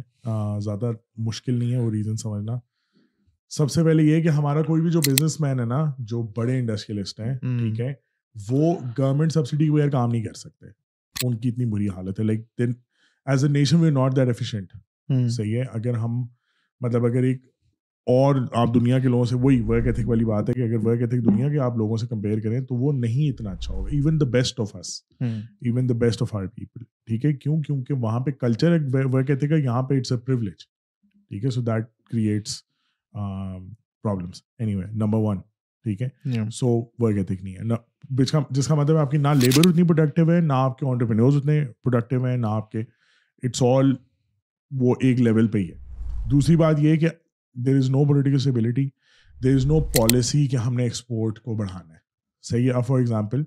زیادہ 0.61 0.91
مشکل 1.17 1.55
نہیں 1.55 1.73
ہے 1.73 1.79
وہ 1.79 1.91
ریزن 1.91 2.17
سمجھنا 2.17 2.59
سب 3.51 3.71
سے 3.71 3.85
پہلے 3.85 4.03
یہ 4.03 4.23
کہ 4.23 4.29
ہمارا 4.29 4.63
کوئی 4.63 4.83
بھی 4.83 4.91
جو 4.91 5.01
بزنس 5.01 5.41
مین 5.41 5.61
ہے 5.61 5.65
نا 5.65 5.85
جو 5.99 6.23
بڑے 6.37 6.59
انڈسٹریلسٹ 6.59 7.21
ہیں 7.21 7.35
ٹھیک 7.39 7.81
ہے 7.81 7.93
وہ 8.37 8.75
گورنمنٹ 8.99 9.33
سبسڈی 9.33 9.65
کے 9.65 9.71
بغیر 9.71 9.91
کام 9.91 10.11
نہیں 10.11 10.25
کر 10.25 10.35
سکتے 10.35 10.67
ان 11.25 11.37
کی 11.37 11.49
اتنی 11.49 11.65
بری 11.65 11.89
حالت 11.89 12.21
ہے 12.21 12.25
like 12.25 12.45
then 12.59 12.73
as 13.27 13.45
a 13.45 13.51
nation 13.51 13.81
we 13.81 13.91
not 13.91 14.17
that 14.17 14.27
efficient 14.27 14.73
صحیح 15.31 15.57
ہے 15.57 15.65
اگر 15.73 15.95
ہم 15.95 16.23
مطلب 16.81 17.07
اگر 17.07 17.23
ایک 17.23 17.43
اور 18.07 18.35
آپ 18.53 18.75
دنیا 18.75 18.99
کے 18.99 19.09
لوگوں 19.09 19.25
سے 19.25 19.37
وہی 19.37 19.61
ورک 19.61 19.87
ایتھک 19.87 20.09
والی 20.09 20.25
بات 20.25 20.49
ہے 20.49 20.55
کہ 20.55 20.61
اگر 20.61 20.87
ورک 20.87 21.01
ایتھک 21.01 21.25
دنیا 21.25 21.49
کے 21.49 21.59
آپ 21.59 21.77
لوگوں 21.77 21.97
سے 21.97 22.07
کمپیئر 22.07 22.41
کریں 22.41 22.61
تو 22.61 22.75
وہ 22.75 22.93
نہیں 22.93 23.31
اتنا 23.31 23.51
اچھا 23.51 23.75
ہوگا۔ 23.75 23.91
Even 23.93 24.21
the 24.21 24.25
best 24.25 24.61
of 24.61 24.77
us 24.77 24.93
even 25.21 25.89
the 25.89 25.95
best 25.95 26.23
of 26.23 26.35
our 26.35 26.47
people 26.47 26.83
ٹھیک 27.07 27.25
ہے؟ 27.25 27.33
کیوں؟ 27.33 27.61
کیونکہ 27.63 27.95
وہاں 27.95 28.21
پہ 28.21 28.31
کلچر 28.31 28.77
ورک 28.93 29.31
ایتھک 29.31 29.53
ہے 29.53 29.59
یہاں 29.59 29.83
پہ 29.83 29.97
اٹس 29.97 30.13
اے 30.13 30.19
پریولیج 30.19 30.65
ٹھیک 31.29 31.45
ہے؟ 31.45 31.51
So 31.51 31.61
that 31.61 31.85
creates 32.11 32.61
problems 34.03 34.43
anyway 34.75 34.85
number 34.93 35.19
one 35.19 35.39
ٹھیک 35.85 36.03
ہے؟ 36.03 36.09
سو 36.51 36.69
ورک 36.99 37.17
ایتھک 37.17 37.43
نہیں 37.43 37.55
ہے۔ 37.55 37.75
جس 38.51 38.67
کا 38.67 38.75
مطلب 38.75 38.97
آپ 38.97 39.11
کی 39.11 39.19
نہ 39.19 39.29
لیبر 39.35 39.69
اتنی 39.69 39.83
پروڈکٹیو 39.83 40.33
ہے 40.33 40.41
نہ 40.41 40.53
آپ 40.53 40.79
کے 40.79 40.87
آنٹرپرینورز 40.87 41.37
اتنے 41.37 41.65
پروڈکٹیو 41.83 42.27
ہیں 42.27 42.37
نہ 42.37 42.47
آپ 42.47 42.71
کے 42.71 42.81
اٹس 43.43 43.63
آل 43.63 43.93
وہ 44.71 44.95
ایک 45.01 45.21
لیول 45.21 45.49
پہ 45.49 45.59
ہی 45.59 45.71
ہے۔ 45.71 46.29
دوسری 46.31 46.57
بات 46.57 46.81
یہ 46.81 46.97
کہ 46.97 47.09
there 47.57 47.77
is 47.77 47.91
no 47.91 48.05
political 48.07 48.37
stability 48.37 48.89
there 49.37 49.55
is 49.55 49.67
no 49.67 49.81
policy 49.97 50.47
کہ 50.47 50.57
ہم 50.57 50.75
نے 50.75 50.83
ایکسپورٹ 50.83 51.39
کو 51.41 51.55
بڑھانا 51.57 51.93
ہے. 51.95 51.99
صحیح 52.45 52.73
ہے. 52.73 52.83
فار 52.87 52.99
ایگزامپل 52.99 53.43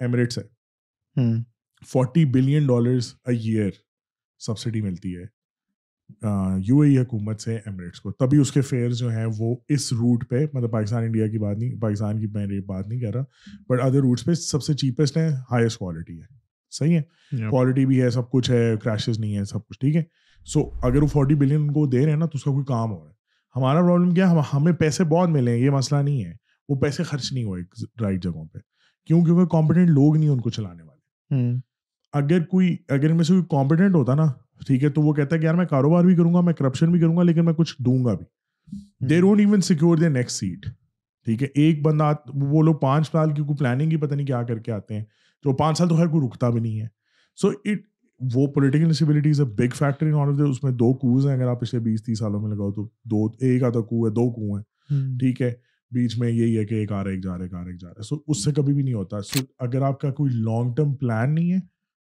ایمریٹس 0.00 0.38
ہے. 0.38 1.22
Forty 1.82 2.24
billion 2.32 2.66
dollars 2.66 3.14
a 3.26 3.34
year 3.34 3.70
subsidy 4.40 4.80
ملتی 4.80 5.16
ہے. 5.16 5.24
یو 6.66 6.80
اے 6.80 6.98
حکومت 6.98 7.40
سے 7.40 7.56
ایمریٹس 7.56 8.00
کو. 8.00 8.10
تبھی 8.12 8.38
اس 8.40 8.52
کے 8.52 8.60
فیئر 8.62 8.90
جو 8.90 9.08
ہیں 9.10 9.26
وہ 9.38 9.54
اس 9.68 9.92
روٹ 9.92 10.28
پہ 10.28 10.44
مطلب 10.52 10.70
پاکستان 10.72 11.02
انڈیا 11.04 11.26
کی 11.28 11.38
بات 11.38 11.56
نہیں 11.58 11.80
پاکستان 11.80 12.20
کی 12.20 12.26
میں 12.26 12.60
بات 12.66 12.86
نہیں 12.88 13.00
کر 13.00 13.14
رہا 13.14 13.24
بٹ 13.68 13.80
ادر 13.80 14.00
روٹس 14.00 14.24
پہ 14.24 14.34
سب 14.34 14.62
سے 14.62 14.74
چیپسٹ 14.74 15.16
ہے 15.16 15.28
ہائیسٹ 15.50 15.78
کوالٹی 15.78 16.20
ہے. 16.20 16.26
صحیح 16.72 16.96
ہے؟ 16.96 17.48
کوالٹی 17.50 17.84
بھی 17.86 18.00
ہے 18.02 18.10
سب 18.10 18.30
کچھ 18.30 18.50
ہے 18.50 18.74
کریشز 18.82 19.18
نہیں 19.18 19.36
ہے 19.36 19.44
سب 19.44 19.66
کچھ 19.66 19.78
ٹھیک 19.80 19.96
ہے. 19.96 20.02
سو 20.46 20.60
اگر 20.82 21.02
وہ 21.02 21.06
فورٹی 21.06 21.34
بلین 21.34 21.70
کو 21.72 21.86
دے 21.86 22.04
رہے 22.04 22.10
ہیں 22.10 22.18
نا 22.18 22.26
تو 22.26 22.36
اس 22.36 22.44
کا 22.44 22.50
کوئی 22.50 22.64
کام 22.64 22.90
ہو 22.90 22.98
رہا 22.98 23.10
ہے. 23.10 23.16
ہمارا 23.56 23.80
پرابلم 23.82 24.10
کیا 24.14 24.30
ہے؟ 24.30 24.36
ہمیں 24.54 24.72
پیسے 24.72 25.04
بہت 25.04 25.28
ملے 25.28 25.50
ہیں 25.50 25.58
یہ 25.58 25.70
مسئلہ 25.70 26.00
نہیں 26.00 26.24
ہے۔ 26.24 26.32
وہ 26.68 26.80
پیسے 26.80 27.02
خرچ 27.02 27.32
نہیں 27.32 27.44
ہوئے 27.44 27.62
رائٹ 28.00 28.22
جگہوں 28.22 28.44
پہ۔ 28.46 28.58
کیوں؟ 29.06 29.24
کیونکہ 29.24 29.46
کمپٹنٹ 29.46 29.88
لوگ 29.90 30.16
نہیں 30.16 30.28
ان 30.28 30.40
کو 30.40 30.50
چلانے 30.50 30.82
والے۔ 30.82 30.98
اگر 32.12 32.44
کوئی 32.44 32.76
اگر 32.88 33.10
ان 33.10 33.16
میں 33.16 33.24
سے 33.24 33.32
کوئی 33.32 33.44
کمپٹنٹ 33.50 33.94
ہوتا 33.94 34.14
نا 34.14 34.32
ٹھیک 34.66 34.84
ہے 34.84 34.88
تو 34.88 35.02
وہ 35.02 35.12
کہتا 35.12 35.36
ہے 35.36 35.40
کہ 35.40 35.46
یار 35.46 35.54
میں 35.54 35.66
کاروبار 35.66 36.04
بھی 36.04 36.16
کروں 36.16 36.34
گا 36.34 36.40
میں 36.40 36.52
کرپشن 36.52 36.92
بھی 36.92 37.00
کروں 37.00 37.16
گا 37.16 37.22
لیکن 37.22 37.44
میں 37.44 37.52
کچھ 37.52 37.76
دوں 37.78 38.04
گا 38.04 38.14
بھی۔ 38.14 38.24
They 39.06 39.20
don't 39.20 39.40
even 39.40 39.60
secure 39.60 39.96
the 39.96 40.08
next 40.08 40.38
seat 40.38 40.66
ٹھیک 41.24 41.42
ہے 41.42 41.48
ایک 41.54 41.82
بندہ 41.82 42.12
وہ 42.34 42.62
لوگ 42.62 42.74
پانچ 42.74 43.10
سال 43.10 43.34
کی 43.34 43.42
کوئی 43.42 43.56
پلاننگ 43.56 43.92
ہی 43.92 43.96
پتہ 43.96 44.14
نہیں 44.14 44.26
کیا 44.26 44.42
کر 44.42 44.58
کے 44.58 44.72
آتے 44.72 44.94
ہیں۔ 44.94 45.04
تو 45.42 45.52
پانچ 45.52 45.78
سال 45.78 45.88
تو 45.88 45.98
ہر 45.98 46.06
کوئی 46.06 46.26
رکتا 46.26 46.50
بھی 46.50 46.60
نہیں 46.60 46.80
ہے۔ 46.80 46.86
سو 47.36 47.48
اٹ 47.48 47.78
وہ 48.20 48.46
political 48.46 48.84
instability 48.84 49.30
is 49.30 49.40
a 49.40 49.46
big 49.46 49.74
factor 49.74 50.06
in 50.06 50.14
all 50.14 50.28
of 50.28 50.48
this 50.50 50.64
میں 50.64 50.72
دو 50.72 50.94
کوز 50.94 51.26
ہیں. 51.26 51.34
اگر 51.34 51.48
آپ 51.48 51.60
پچھلے 51.60 51.80
بیس 51.80 52.02
تیس 52.04 52.18
سالوں 52.18 52.40
میں 52.40 52.50
لگاؤ 52.50 52.72
تو 52.72 52.88
دو 53.04 53.26
ایک 53.40 53.62
آدھا 53.62 53.80
کو 53.80 54.06
ہے 54.06 54.10
دو 54.10 54.30
کو 54.32 54.54
ہیں. 54.54 54.62
ٹھیک 55.18 55.42
ہے؟ 55.42 55.52
بیچ 55.90 56.18
میں 56.18 56.30
یہی 56.30 56.58
ہے 56.58 56.64
کہ 56.64 56.74
ایک 56.74 56.92
آ 56.92 57.04
رہا 57.04 57.10
ایک 57.10 57.24
جا 57.24 57.36
رہا 57.36 57.44
ایک 57.44 57.54
آ 57.54 57.60
رہا 57.60 57.66
ایک 57.66 57.80
جا 57.80 57.88
رہا 57.88 57.94
ہے. 57.98 58.02
سو 58.02 58.16
اس 58.26 58.44
سے 58.44 58.52
کبھی 58.52 58.74
بھی 58.74 58.82
نہیں 58.82 58.94
ہوتا. 58.94 59.20
سو 59.20 59.40
اگر 59.58 59.82
آپ 59.82 60.00
کا 60.00 60.10
کوئی 60.10 60.32
لانگ 60.34 60.74
ٹرم 60.74 60.94
پلان 60.94 61.34
نہیں 61.34 61.52
ہے 61.52 61.58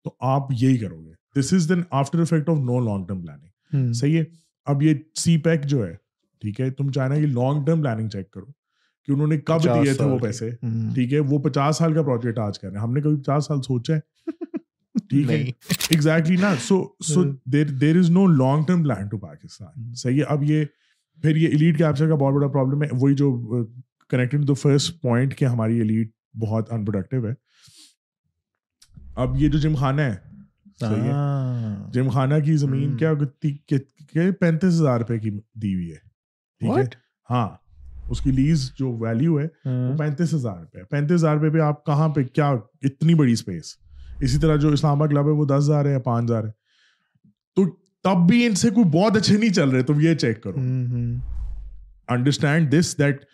تو 0.04 0.14
آپ 0.20 0.42
یہی 0.60 0.78
کرو 0.78 1.06
گے. 1.06 1.40
This 1.40 1.54
is 1.54 1.70
then 1.70 1.82
after 1.90 2.20
effect 2.20 2.50
of 2.50 2.58
no 2.58 2.80
long 2.80 3.06
term 3.06 3.22
planning 3.22 3.94
صحیح 3.94 4.18
ہے؟ 4.20 4.24
اب 4.66 4.84
یہ 4.84 4.94
سی 5.20 5.38
پیک 5.38 5.66
جو 5.66 5.88
ہے 5.88 5.96
ٹھیک 6.42 6.62
ہے؟ 6.62 6.70
تم 6.70 6.92
چاہنا 6.92 7.16
کہ 7.16 7.22
لانگ 7.22 7.66
ٹرم 7.66 7.82
پلاننگ 7.82 8.10
چیک 8.10 8.32
کرو 8.32 8.46
کہ 9.08 9.12
انہوں 9.12 9.28
نے 9.28 9.38
کب 9.38 9.64
دیے 9.64 9.94
تھے 9.94 10.06
وہ 10.06 10.20
پیسے۔ 10.20 10.50
ٹھیک 10.96 11.14
ہے؟ 11.14 11.20
وہ 11.20 11.40
پچاس 11.40 11.78
سال 11.78 11.94
کا 11.94 12.02
پروجیکٹ 12.02 12.40
آج 12.40 12.60
کر 12.60 12.68
رہے 12.68 12.78
ہیں۔ 12.78 12.84
ہم 12.84 12.94
نے 12.94 13.02
کبھی 13.02 13.16
پچاس 13.16 13.46
سال 13.46 13.62
سوچا 13.62 13.96
ہے؟ 13.96 14.00
ٹھیک 15.12 15.30
ہے۔ 15.32 15.42
ایگزیکٹلی 15.90 16.36
نا 16.36 16.54
so 16.60 16.84
so 17.06 17.24
there 17.46 17.68
there 17.68 17.98
is 17.98 18.10
no 18.10 18.28
long 18.28 18.64
term 18.64 18.84
plan 18.84 19.08
to 19.08 19.18
Pakistan 19.18 19.94
صحیح 19.94 20.18
ہے۔ 20.18 20.24
اب 20.24 20.44
یہ 20.44 20.66
پھر 21.22 21.36
یہ 21.36 21.48
ایلیٹ 21.48 21.78
کیپچر 21.78 22.10
کا 22.10 22.16
بہت 22.16 22.34
بڑا 22.34 22.48
پرابلم 22.48 22.84
ہے۔ 22.84 22.88
وہی 22.92 23.16
جو 23.16 23.32
کنیکٹڈ 24.10 24.48
ٹو 24.48 24.54
فرسٹ 24.54 25.02
پوائنٹ 25.02 25.36
کہ 25.36 25.46
ہماری 25.46 25.78
ایلیٹ 25.78 26.12
بہت 26.42 26.72
انپروڈکٹیو 26.72 27.28
ہے۔ 27.28 27.34
اب 29.16 29.42
یہ 29.42 29.50
جو 29.50 29.60
جم 29.60 29.76
خانہ 29.76 30.02
ہے 30.02 30.16
جم 31.92 32.10
خانہ 32.10 32.36
کی 32.46 32.58
زمین 32.58 32.98
کیا 32.98 33.14
پینتیس 34.40 34.74
ہزار 34.74 35.00
روپے 35.00 35.20
کی 35.20 35.30
دی 35.54 35.74
ہوئی 35.74 35.92
ہے۔ 35.92 35.98
ٹھیک 36.60 36.78
ہے۔ 36.78 36.84
ہاں۔ 37.30 37.50
اس 38.10 38.22
کی 38.22 38.32
لیز 38.32 38.72
جو 38.76 38.92
ویلیو 38.92 39.40
ہے 39.40 39.46
وہ 39.66 39.98
پینتیس 39.98 40.34
ہزار 40.34 40.60
روپے 40.60 40.84
پینتیس 40.84 41.16
ہزار 41.16 41.36
روپے 41.36 41.50
پہ 41.50 41.60
آپ 41.60 41.86
کہاں 41.86 42.10
پہ 42.10 42.24
کیا 42.24 42.48
اتنی 42.82 43.14
بڑی 43.14 43.32
اسپیس 43.32 43.76
اسی 44.22 44.38
طرح 44.38 44.56
جو 44.56 44.70
اسلام 44.70 44.98
آباد 44.98 45.08
کلب 45.08 45.26
ہے 45.26 45.32
وہ 45.32 45.46
دس 45.46 45.64
ہزار 45.64 45.86
ہے 45.86 45.92
یا 45.92 46.00
پانچ 46.00 46.26
ہزار 46.26 46.44
ہے۔ 46.44 46.50
تو 47.56 47.66
تب 48.04 48.28
بھی 48.28 48.46
ان 48.46 48.56
سے 48.56 48.70
کوئی 48.70 48.86
بہت 48.86 49.18
اچھے 49.18 49.38
نہیں 49.38 49.50
چل 49.50 49.70
رہے 49.70 49.84
تم 49.84 50.00
یہ 50.00 50.16
چیک 50.16 50.44
کرو۔ 50.44 50.58
انڈرسٹینڈ 52.08 52.80
دس 52.80 52.98
دیٹ 52.98 53.26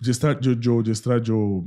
جس 0.00 0.18
طرح 0.18 0.32
جو 0.40 0.52
جو 0.52 0.82
جس 0.82 1.02
طرح 1.02 1.18
جو 1.18 1.64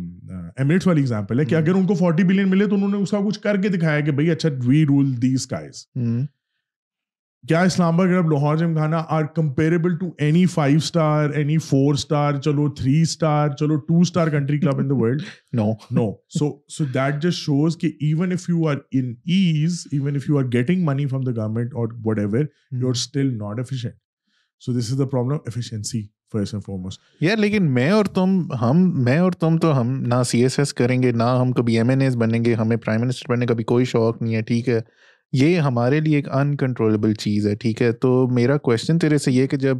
ایمریٹس 0.57 0.87
والی 0.87 1.01
ایگزامپل 1.01 1.39
ہے 1.39 1.45
کہ 1.45 1.55
اگر 1.55 1.73
ان 1.73 1.87
کو 1.87 1.93
فورٹی 1.93 2.23
بلین 2.23 2.49
ملے 2.49 2.65
تو 2.65 2.75
انہوں 2.75 2.89
نے 2.89 2.97
اس 2.97 3.11
کا 3.11 3.19
کچھ 3.27 3.39
کر 3.39 3.61
کے 3.61 3.69
دکھایا 3.69 3.99
کہ 3.99 4.11
بھائی 4.11 4.31
اچھا 4.31 4.49
وی 4.65 4.85
رول 4.85 5.21
دیز 5.21 5.47
کائز 5.47 5.87
کیا 7.47 7.61
اسلام 7.61 7.93
آباد 7.93 8.07
club 8.07 8.31
Lahore 8.31 8.57
Gymkhana 8.77 8.95
are 9.09 9.23
comparable 9.23 9.97
to 9.97 10.09
any 10.17 10.45
five 10.45 10.77
star 10.77 11.29
any 11.29 11.57
four 11.57 11.93
star 11.93 12.35
چلو 12.35 12.67
تھری 12.69 13.01
اسٹار 13.01 13.49
چلو 13.49 13.75
two 13.79 13.99
star 13.99 14.27
country 14.27 14.59
club 14.59 14.79
in 14.79 14.89
the 14.89 14.95
world 14.95 15.21
no 15.53 15.71
no 15.91 16.11
so 16.39 16.49
so 16.67 16.85
that 16.93 17.21
just 17.23 17.37
shows 17.37 17.77
کہ 17.77 17.87
even 18.01 18.31
if 18.31 18.49
you 18.49 18.67
are 18.67 18.75
in 18.91 19.13
as 19.25 19.87
even 19.91 20.15
if 20.15 20.29
you 20.29 20.37
are 20.37 20.43
getting 20.53 20.85
money 20.85 21.05
from 21.05 21.21
the 21.21 21.31
government 21.31 21.73
اور 21.73 21.87
whatever 22.19 22.45
you 22.71 22.87
are 22.87 22.91
still 22.91 23.33
not 23.37 23.59
efficient 23.59 23.95
so 24.61 24.73
this 24.73 24.91
is 24.91 24.99
the 24.99 25.05
problem 25.05 25.37
efficiency 25.45 26.05
first 26.33 26.53
and 26.53 26.65
foremost 26.65 27.01
یار 27.21 27.37
لیکن 27.37 27.71
میں 27.73 27.89
اور 27.91 28.05
تم 28.05 28.39
ہم 28.61 29.03
میں 29.03 29.17
اور 29.17 29.31
تم 29.31 29.57
تو 29.57 29.79
ہم 29.81 29.99
نہ 30.07 30.23
سی 30.23 30.41
ایس 30.41 30.59
ایس 30.59 30.73
کریں 30.73 31.01
گے 31.03 31.11
نہ 31.11 31.23
ہم 31.41 31.51
کبھی 31.51 31.77
ایم 31.77 31.89
این 31.89 32.01
ایس 32.01 32.15
بنیں 32.15 32.45
گے 32.45 32.53
ہمیں 32.53 32.77
پرائم 32.77 33.01
منسٹر 33.01 33.31
بننے 33.31 33.45
کا 33.45 33.53
بھی 33.53 33.63
کوئی 33.63 33.85
شوق 33.85 34.21
نہیں 34.21 34.35
ہے 34.35 34.41
ٹھیک 34.41 34.69
ہے 34.69 34.79
یہ 35.33 35.59
ہمارے 35.59 35.99
لیے 35.99 36.15
ایک 36.15 36.29
انکنٹرولبل 36.31 37.13
چیز 37.13 37.47
ہے 37.47 37.55
ٹھیک 37.55 37.81
ہے؟ 37.81 37.91
تو 37.91 38.27
میرا 38.27 38.57
کوشچن 38.57 38.99
تیرے 38.99 39.17
سے 39.17 39.31
یہ 39.31 39.47
کہ 39.47 39.57
جب 39.57 39.77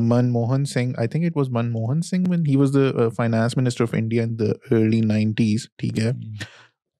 Man 0.00 0.32
Mohan 0.32 0.64
Singh 0.64 0.98
I 0.98 1.08
think 1.08 1.24
it 1.26 1.36
was 1.36 1.48
Man 1.48 1.70
Mohan 1.72 2.02
Singh 2.02 2.30
one 2.30 2.46
he 2.46 2.56
was 2.56 2.74
the 2.74 3.08
finance 3.08 3.56
minister 3.56 3.84
of 3.84 3.94
India 3.94 4.22
in 4.22 4.38
the 4.38 4.50
early 4.70 5.00
nineties 5.00 5.68
ٹھیک 5.78 5.98
ہے؟ 5.98 6.12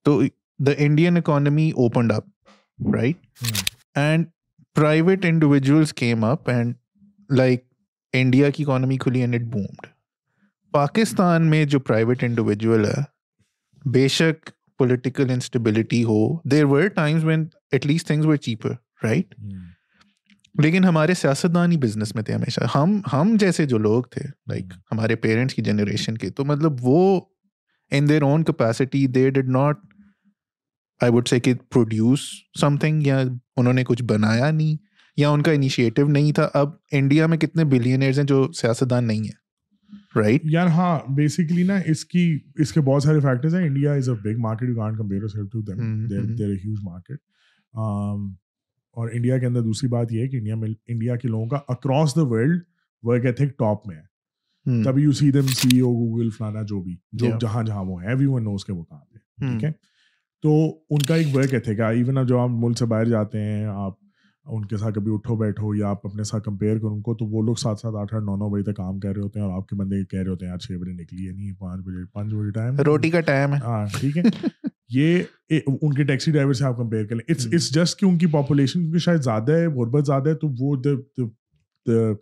تو 0.05 0.21
the 0.59 0.71
Indian 0.77 1.17
economy 1.17 1.69
opened 1.69 2.11
up 2.11 2.25
right 2.95 3.17
and 3.95 4.25
private 4.75 5.25
individuals 5.25 5.93
came 5.93 6.23
up 6.23 6.49
and 6.49 6.73
like 7.29 7.63
India 8.13 8.49
کی 8.49 8.63
economy 8.63 8.97
کھلی 8.97 9.21
and 9.21 9.35
it 9.35 9.41
boomed 9.41 9.87
Pakistan 10.73 11.49
میں 11.49 11.63
جو 11.65 11.79
private 11.79 12.23
individual 12.23 12.85
ہے 12.85 13.01
بے 13.85 14.07
شک 14.07 14.49
political 14.79 15.29
instability 15.29 16.03
who 16.03 16.19
there 16.51 16.65
were 16.65 16.87
times 16.87 17.23
when 17.23 17.45
at 17.71 17.85
least 17.85 18.07
things 18.07 18.25
were 18.25 18.35
cheaper 18.35 18.71
right 19.03 19.33
لیکن 20.55 20.85
ہمارے 20.85 21.13
سیاستدان 21.13 21.71
ہی 21.71 21.77
بزنس 21.77 22.15
میں 22.15 22.23
تھے 22.23 22.33
ہمیشہ 22.33 22.77
ہم 22.77 23.01
ہم 23.13 23.35
جیسے 23.39 23.65
جو 23.65 23.77
لوگ 23.77 24.03
تھے 24.03 24.25
لائک 24.47 24.73
ہمارے 24.91 25.15
پیرنٹس 25.15 25.53
کی 25.53 25.61
جنریشن 25.61 26.17
کے 26.17 26.29
تو 26.29 26.45
مطلب 26.45 26.73
وہ 26.81 27.21
in 27.91 28.09
their 28.09 28.21
own 28.21 28.43
capacity 28.43 29.07
they 29.07 29.29
did 29.29 29.49
not 29.49 29.79
I 31.01 31.11
would 31.11 31.27
say 31.27 31.39
کہ 31.39 31.53
پروڈیوس 31.53 32.19
سم 32.61 32.77
تھنگ 32.77 33.07
یا 33.07 33.19
انہوں 33.55 33.73
نے 33.73 33.83
کچھ 33.83 34.03
بنایا 34.03 34.51
نہیں 34.51 34.77
یا 35.17 35.29
ان 35.29 35.43
کا 35.43 35.51
انیشیٹو 35.51 36.07
نہیں 36.07 36.31
تھا 36.31 36.49
اب 36.53 36.69
انڈیا 36.91 37.27
میں 37.27 37.37
کتنے 37.37 37.63
بلینئرز 37.63 38.19
ہیں 38.19 38.25
جو 38.25 38.51
سیاستدان 38.51 39.07
نہیں 39.07 39.19
ہیں 39.19 39.46
right? 40.19 40.39
یار 40.43 40.67
ہاں 40.67 40.99
بیسکلی 41.15 41.63
نا 41.63 41.77
اس 41.85 42.05
کی 42.05 42.23
اس 42.55 42.71
کے 42.73 42.81
بہت 42.81 43.03
سارے 43.03 43.19
فیکٹرز 43.19 43.55
ہیں 43.55 43.65
India 43.67 43.93
is 43.93 44.09
a 44.09 44.15
big 44.15 44.39
market 44.39 44.69
you 44.69 44.75
can't 44.75 44.97
compare 44.97 45.21
yourself 45.29 45.51
to 45.51 45.61
them 45.61 46.05
there 46.07 46.49
a 46.49 46.55
huge 46.55 46.77
market 46.83 47.19
اور 48.95 49.09
انڈیا 49.13 49.37
کے 49.37 49.45
اندر 49.45 49.61
دوسری 49.61 49.89
بات 49.89 50.13
یہ 50.13 50.21
ہے 50.21 50.27
کہ 50.27 50.37
انڈیا 50.37 50.55
میں 50.55 50.69
انڈیا 50.87 51.15
کے 51.15 51.27
لوگوں 51.27 51.47
کا 51.47 51.59
across 51.67 52.15
the 52.15 52.25
world 52.25 52.61
work 53.03 53.25
ethic 53.25 53.57
top 53.59 53.87
میں 53.87 53.95
ہے. 53.95 54.83
تبھی 54.83 55.03
you 55.03 55.11
C 55.11 55.31
them 55.31 55.47
C 55.47 55.79
O 55.79 55.93
Google 55.93 56.29
فلانا 56.29 56.61
جو 56.61 56.81
بھی 56.81 56.95
جو. 57.11 57.27
جہاں 57.41 57.63
جہاں 57.63 57.83
وہ 57.83 58.01
ہیں 58.01 58.09
ایوری 58.09 58.25
ون 58.25 58.43
نوز 58.43 58.65
کے 58.65 58.73
وہ 58.73 58.83
کہاں 58.83 58.99
پہ. 59.01 59.17
ٹھیک 59.17 59.63
ہے 59.63 59.71
تو 60.43 60.51
ان 60.89 60.99
کا 60.99 61.15
ایک 61.15 61.35
ورک 61.35 61.53
ایتھک 61.53 61.79
ہے 61.79 61.93
ایون 61.95 62.25
جب 62.27 62.37
آپ 62.37 62.49
ملک 62.53 62.77
سے 62.77 62.85
باہر 62.85 63.05
جاتے 63.05 63.41
ہیں 63.41 63.65
آپ 63.65 63.93
ان 64.47 64.65
کے 64.65 64.77
ساتھ 64.77 64.95
کبھی 64.95 65.13
اٹھو 65.13 65.35
بیٹھو 65.35 65.75
یا 65.75 65.87
آپ 65.87 66.07
اپنے 66.07 66.23
ساتھ 66.23 66.43
کمپیئر 66.43 66.77
کرو 66.77 66.93
ان 66.93 67.01
کو 67.01 67.15
تو 67.15 67.25
وہ 67.25 67.41
لوگ 67.41 67.55
سات 67.55 67.79
سات 67.79 67.95
آٹھ 67.95 68.15
آٹھ 68.15 68.23
نو 68.23 68.35
نو 68.35 68.49
بجے 68.49 68.63
تک 68.63 68.75
کام 68.75 68.99
کر 68.99 69.13
رہے 69.13 69.21
ہوتے 69.21 69.39
ہیں 69.39 69.47
اور 69.47 69.55
آپ 69.55 69.67
کے 69.67 69.75
بندے 69.75 70.05
کہہ 70.05 70.19
رہے 70.19 70.29
ہوتے 70.29 70.45
ہیں 70.45 70.51
یار 70.51 70.57
چھ 70.57 70.71
بجے 70.71 70.91
نکلی 70.91 71.27
ہے 71.27 71.33
نہیں 71.33 71.51
پانچ 71.59 71.81
بجے 71.81 72.05
پانچ 72.13 72.33
بجے 72.33 72.51
ٹائم 72.51 72.75
روٹی 72.75 73.09
کا 73.09 73.21
ٹائم 73.21 73.53
ہے۔ 73.53 73.59
ہاں 73.59 73.85
ٹھیک 73.99 74.17
ہے۔ 74.17 74.23
یہ 74.89 75.23
ان 75.49 75.93
کے 75.93 76.03
ٹیکسی 76.03 76.31
ڈرائیور 76.31 76.53
سے 76.53 76.65
آپ 76.65 76.77
کمپیئر 76.77 77.05
کر 77.05 77.15
لیں۔ 77.15 77.31
اٹس. 77.31 77.47
اٹس 77.47 77.73
جسٹ 77.73 77.99
کہ 77.99 78.05
ان 78.05 78.17
کی 78.17 78.25
پاپولیشن 78.25 78.79
کیونکہ 78.79 78.99
شاید 78.99 79.21
زیادہ 79.21 79.51
ہے 79.51 79.67
غربت 79.67 80.05
زیادہ 80.05 80.29
ہے 80.29 80.33
تو 80.33 80.47
وہ 80.59 80.75
the 80.75 82.13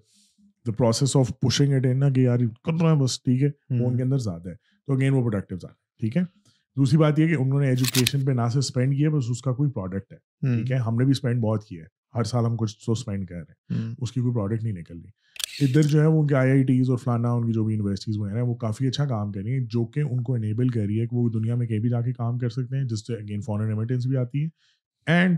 process 0.77 1.15
of 1.15 1.31
pushing 1.41 1.73
it 1.73 1.85
نا 1.85 2.09
کہ 2.09 2.19
یار 2.19 2.39
کر 2.63 2.81
رہے 2.81 2.89
ہیں 2.89 2.99
بس 2.99 3.23
ٹھیک 3.23 3.43
ہے۔ 3.43 3.49
وہ 3.79 3.87
ان 3.87 3.97
کے 3.97 4.03
اندر 4.03 4.17
زیادہ 4.17 4.49
ہے۔ 4.49 4.55
تو 4.87 4.93
اگین 4.93 5.13
وہ 5.13 5.21
پروڈکٹیو 5.21 5.57
زیادہ 5.57 5.73
ہے 5.73 5.99
ٹھیک 5.99 6.17
ہے۔ 6.17 6.21
دوسری 6.77 6.97
بات 6.97 7.19
یہ 7.19 7.27
کہ 7.27 7.41
انہوں 7.41 7.59
نے 7.61 7.67
ایجوکیشن 7.67 8.25
پہ 8.25 8.31
نہ 8.31 8.41
صرف 8.47 8.57
اسپینڈ 8.57 8.97
کیا 8.97 9.09
بس 9.09 9.23
اس 9.29 9.41
کا 9.41 9.51
کوئی 9.53 9.71
پروڈکٹ 9.71 10.13
ہے. 10.13 10.17
ٹھیک 10.57 10.71
ہے 10.71 10.77
ہم 10.77 10.95
نے 10.95 11.03
بھی 11.03 11.11
اسپینڈ 11.11 11.41
بہت 11.41 11.65
کیا 11.65 11.83
ہے۔ 11.83 12.04
ہر 12.15 12.23
سال 12.23 12.45
ہم 12.45 12.57
کچھ 12.57 12.85
تو 12.85 12.91
اسپینڈ 12.91 13.27
کر 13.27 13.35
رہے 13.35 13.75
ہیں. 13.75 13.95
اس 13.97 14.11
کی 14.11 14.21
کوئی 14.21 14.33
پروڈکٹ 14.33 14.63
نہیں 14.63 14.73
نکل 14.73 14.93
رہی۔ 14.93 15.09
ادھر 15.65 15.81
جو 15.81 16.01
ہے 16.01 16.05
وہ 16.05 16.21
ان 16.21 16.27
کے 16.27 16.35
آئی 16.35 16.51
آئی 16.51 16.63
ٹیز 16.63 16.89
اور 16.89 16.97
فلانا 16.97 17.31
ان 17.31 17.45
کی 17.45 17.53
جو 17.53 17.63
بھی 17.63 17.75
یونیورسٹیز 17.75 18.17
وہ 18.17 18.31
ہیں 18.31 18.41
وہ 18.41 18.55
کافی 18.55 18.87
اچھا 18.87 19.05
کام 19.05 19.31
کر 19.31 19.41
رہی 19.41 19.51
ہیں 19.51 19.59
جو 19.59 19.85
کہ 19.85 19.99
ان 19.99 20.23
کو 20.23 20.35
انیبل 20.35 20.67
کر 20.67 20.81
رہی 20.81 21.01
ہے 21.01 21.07
کہ 21.07 21.15
وہ 21.15 21.29
دنیا 21.29 21.55
میں 21.55 21.67
کہیں 21.67 21.79
بھی 21.79 21.89
جا 21.89 22.01
کے 22.01 22.13
کام 22.13 22.37
کر 22.37 22.49
سکتے 22.49 22.77
ہیں 22.77 22.83
جس 22.83 23.07
سے 23.07 23.13
اگین 23.13 23.41
فارن 23.41 23.67
ریمیٹنس 23.67 24.05
بھی 24.07 24.17
آتی 24.17 24.43
ہے۔ 24.43 24.47
اینڈ 25.05 25.37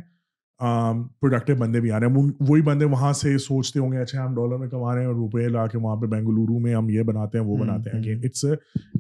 پروڈکٹیو 1.19 1.55
بندے 1.55 1.79
بھی 1.79 1.91
آ 1.91 1.99
رہے 1.99 2.07
ہیں۔ 2.07 2.13
وہ- 2.13 2.31
وہی 2.39 2.61
بندے 2.61 2.85
وہاں 2.85 3.13
سے 3.13 3.37
سوچتے 3.37 3.79
ہوں 3.79 3.91
گے 3.91 3.97
اچھا 3.97 4.25
ہم 4.25 4.35
ڈالر 4.35 4.57
میں 4.57 4.67
کما 4.67 4.93
رہے 4.93 4.99
ہیں 4.99 5.07
اور 5.07 5.15
روپے 5.15 5.47
لا 5.47 5.67
کے 5.67 5.77
وہاں 5.77 5.95
پہ 5.95 6.05
بینگلورو 6.05 6.59
میں 6.59 6.75
ہم 6.75 6.89
یہ 6.89 7.03
بناتے 7.03 7.37
ہیں 7.37 7.45
وہ 7.45 7.57
بناتے 7.57 7.89
ہیں۔ 7.89 7.99
Again 7.99 8.19
it's 8.23 8.45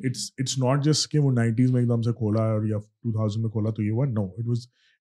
it's 0.03 0.31
it's 0.37 0.57
not 0.57 0.83
just 0.83 1.11
کہ 1.11 1.19
وہ 1.19 1.31
نائنٹیز 1.31 1.71
میں 1.71 1.81
ایک 1.81 1.89
دم 1.89 2.01
سے 2.01 2.13
کھولا 2.13 2.41
اور 2.41 2.65
یا 2.65 2.77
ٹو 2.77 3.11
تھاؤزینڈ 3.11 3.43
میں 3.43 3.51
کھولا 3.51 3.69
تو 3.69 3.83
یہ 3.83 3.91
ہوا 3.91 4.05
no 4.05 4.25
it 4.25 4.47
was 4.47 4.57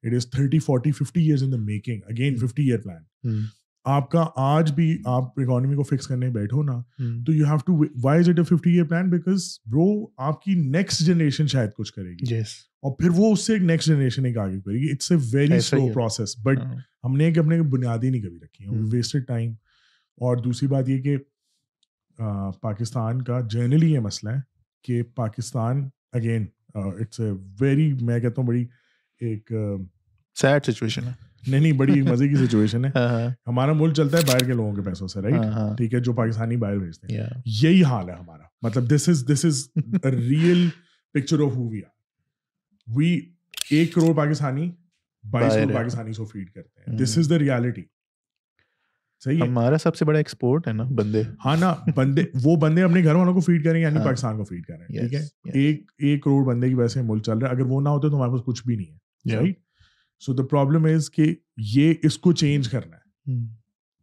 it 0.07 0.15
is 0.15 0.31
thirty 0.31 0.59
forty 0.59 0.93
fifty 0.93 1.25
years 1.25 1.43
in 1.43 1.53
the 1.53 1.57
making 1.57 2.01
again 2.07 2.37
fifty 2.37 2.63
year 2.63 2.79
plan. 2.79 3.41
آپ 3.85 4.11
کا 4.11 4.27
آج 4.37 4.73
بھی 4.73 4.99
آپ 5.05 5.41
اکانومی 5.41 5.77
کو 5.77 5.83
فکس 5.83 6.07
کرنے 6.07 6.29
بیٹھو 6.31 6.63
نا. 6.63 6.81
تو 7.27 7.33
you 7.33 7.47
have 7.47 7.57
to 7.67 7.85
why 8.03 8.21
is 8.21 8.29
it 8.29 8.39
a 8.39 8.45
fifty 8.45 8.71
year 8.71 8.85
plan 8.85 9.11
because 9.11 9.45
bro 9.67 10.07
آپ 10.17 10.41
کی 10.43 10.55
نیکسٹ 10.55 11.01
جنریشن 11.01 11.47
شاید 11.47 11.71
کچھ 11.77 11.93
کرے 11.93 12.13
گی. 12.13 12.35
اور 12.39 12.95
پھر 12.97 13.11
وہ 13.17 13.33
اس 13.33 13.47
سے 13.47 13.53
ایک 13.53 13.63
نیکسٹ 13.63 13.89
جنریشن 13.89 14.25
ایک 14.25 14.39
آگے 14.39 14.61
کرے 14.61 14.75
گی 14.75 14.91
اٹس 14.93 15.13
اے 15.13 15.19
ویری 15.33 15.61
سلو 15.61 15.87
ہے۔ 15.89 15.93
Process 15.93 16.37
but. 16.39 16.59
ہم 17.05 17.17
نے 17.17 17.33
کہ 17.33 17.41
اپنے 17.41 17.63
بنیادی 17.63 18.11
نہیں 18.11 18.23
کبھی 18.23 18.39
رکھی 18.45 18.67
ہوں۔ 18.67 18.87
ویسٹڈ 18.93 19.27
ٹائم 19.27 19.51
اور 20.19 20.37
دوسری 20.37 20.69
بات 20.69 20.89
یہ 20.89 21.03
کہ 21.03 21.17
پاکستان 22.63 23.23
کا 23.23 23.41
جنرلی 23.51 23.93
یہ 23.93 23.99
مسئلہ 23.99 24.31
ہے 24.33 24.41
کہ 24.85 25.03
Pakistan 25.15 25.89
again 26.13 26.47
it's 26.75 27.21
a 27.21 27.31
very 27.61 27.93
میں 28.01 28.21
کہتا 28.21 28.41
ہوں 28.41 28.49
بڑی 28.49 28.67
ایک 29.21 29.53
Sad 30.37 30.59
situation 30.71 31.07
ہے 31.09 31.13
نہیں 31.51 31.61
نہیں 31.61 31.73
بڑی 31.73 32.03
مزے 32.11 32.29
کی 32.29 32.37
سچویشن 32.37 32.85
ہے۔ 32.85 32.91
ہاں 32.97 33.09
ہاں۔ 33.09 33.31
ہمارا 33.47 33.73
ملک 33.73 33.95
چلتا 33.95 34.19
ہے 34.19 34.23
باہر 34.27 34.45
کے 34.45 34.53
لوگوں 34.53 34.75
کے 34.75 34.83
پیسوں 34.83 35.09
سے 35.09 35.21
رائٹ 35.21 35.35
ہاں 35.35 35.77
ٹھیک 35.77 35.95
ہے 35.95 36.01
جو 36.01 36.13
پاکستانی 36.13 36.57
باہر 36.57 36.79
بھیجتے 36.79 37.07
ہیں. 37.15 37.27
یہی 37.63 37.85
حال 37.85 38.09
ہے 38.09 38.15
ہمارا۔ 38.15 38.43
مطلب 38.63 38.91
this 38.91 39.09
is 39.09 39.25
this 39.33 39.45
is 39.45 39.69
real 40.05 40.69
picture 41.15 41.41
of 41.41 41.57
who 41.57 41.69
we 41.69 41.79
are 41.79 41.91
we 42.97 43.21
ایک 43.71 43.95
کروڑ 43.95 44.15
پاکستانی 44.15 44.71
بائیس 45.31 45.55
کروڑ۔ 45.55 45.75
پاکستانی 45.75 46.13
کو 46.13 46.25
فیڈ 46.25 46.51
کرتے 46.51 46.91
ہیں۔ 46.91 46.99
دس 46.99 47.19
از 47.19 47.31
دا 47.31 47.39
ریالٹی 47.39 47.83
صحیح 49.25 49.43
ہمارا 49.43 49.79
سب 49.79 49.97
سے 49.97 50.05
بڑا 50.05 50.19
ایکسپورٹ 50.19 50.69
ہے 50.69 50.73
نا 50.73 50.83
بندے۔ 50.83 51.23
ہاں 51.45 51.57
نا 51.57 51.75
بندے 51.95 52.25
وہ 52.43 52.57
بندے 52.57 52.83
اپنے 52.83 53.05
گھر 53.05 53.15
والوں 53.15 53.35
کو 53.35 53.41
فیڈ 53.41 53.65
کریں 53.65 53.81
یعنی۔ 53.81 53.99
پاکستان 54.05 54.37
کو 54.37 54.45
فیڈ 54.45 54.67
کر 54.67 54.75
رہے 54.75 54.87
ہیں 54.93 55.09
ٹھیک 55.09 55.15
ہے. 55.15 55.27
ایک 55.53 55.93
ایک 55.99 56.23
کروڑ 56.25 56.45
بندے 56.45 56.69
کی 56.69 56.75
وجہ 56.75 56.89
سے 56.89 57.03
ملک 57.03 57.23
چل 57.23 57.39
رہا 57.39 57.49
ہے 57.49 57.55
اگر 57.55 57.67
وہ 57.67 57.81
نہ 57.81 57.89
ہوتے 57.89 58.09
تو 58.09 58.17
ہمارے 58.17 58.31
پاس 58.31 58.41
کچھ 58.47 58.67
بھی 58.67 58.77
نہیں 58.77 58.93
ہے. 58.93 59.37
Right 59.37 59.59
so 60.19 60.33
the 60.33 60.47
problem 60.47 60.85
is 60.85 61.11
کہ 61.11 61.35
یہ 61.57 61.95
اس 62.03 62.19
کو 62.19 62.33
چینج 62.33 62.69
کرنا 62.69 62.97
ہے. 62.97 63.33
Hmm. 63.33 63.47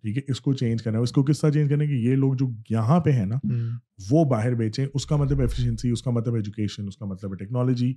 ٹھیک 0.01 0.17
ہے؟ 0.17 0.21
اس 0.27 0.41
کو 0.41 0.53
چینج 0.53 0.83
کرنا 0.83 0.97
ہے. 0.97 1.03
اس 1.03 1.11
کو 1.11 1.23
کس 1.23 1.39
طرح 1.39 1.49
چینج 1.49 1.69
کرنا 1.69 1.83
ہے 1.83 1.87
کہ 1.87 1.93
یہ 1.93 2.15
لوگ 2.15 2.33
جو 2.33 2.49
یہاں 2.69 2.99
پہ 2.99 3.11
ہیں 3.11 3.25
نا 3.25 3.35
Hmm. 3.35 3.77
وہ 4.11 4.25
باہر 4.25 4.53
بیچیں. 4.53 4.85
اس 4.93 5.05
کا 5.05 5.15
مطلب 5.15 5.39
ایفیشنسی 5.39 5.89
اس 5.89 6.03
کا 6.03 6.11
مطلب 6.11 6.35
ایجوکیشن 6.35 6.87
اس 6.87 6.97
کا 6.97 7.05
مطلب 7.05 7.31
ہے 7.31 7.37
ٹیکنالوجی 7.37 7.91